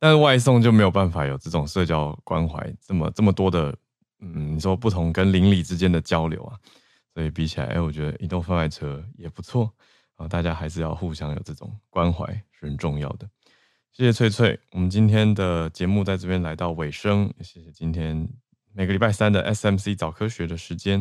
[0.04, 3.74] 但是外送就没有办法有这种社交关怀，这么这么多的，
[4.20, 6.60] 嗯，你说不同跟邻里之间的交流啊，
[7.14, 9.74] 所以比起来，哎，我觉得移动贩卖车也不错
[10.18, 13.26] 啊，大家还是要互相有这种关怀是很重要的。
[13.94, 18.28] 谢谢翠翠，我们今天的节目在这边来到尾声，谢谢今天
[18.74, 21.00] 每个礼拜三的 SMC 早科学的时间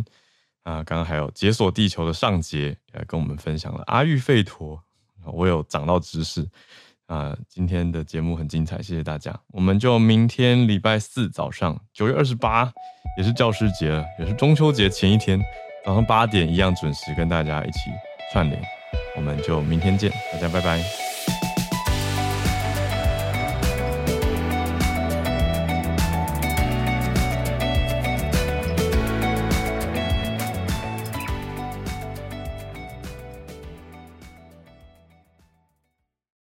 [0.63, 4.81] 啊，刚刚还有解锁地球的上节来跟我们分享了阿育吠陀，
[5.25, 6.49] 我有长到知识。
[7.07, 9.39] 啊，今天的节目很精彩，谢谢大家。
[9.49, 12.73] 我们就明天礼拜四早上九月二十八，
[13.19, 15.41] 也是教师节了，也是中秋节前一天，
[15.85, 17.91] 早上八点一样准时跟大家一起
[18.33, 18.63] 串联。
[19.15, 21.12] 我们就明天见，大家拜拜。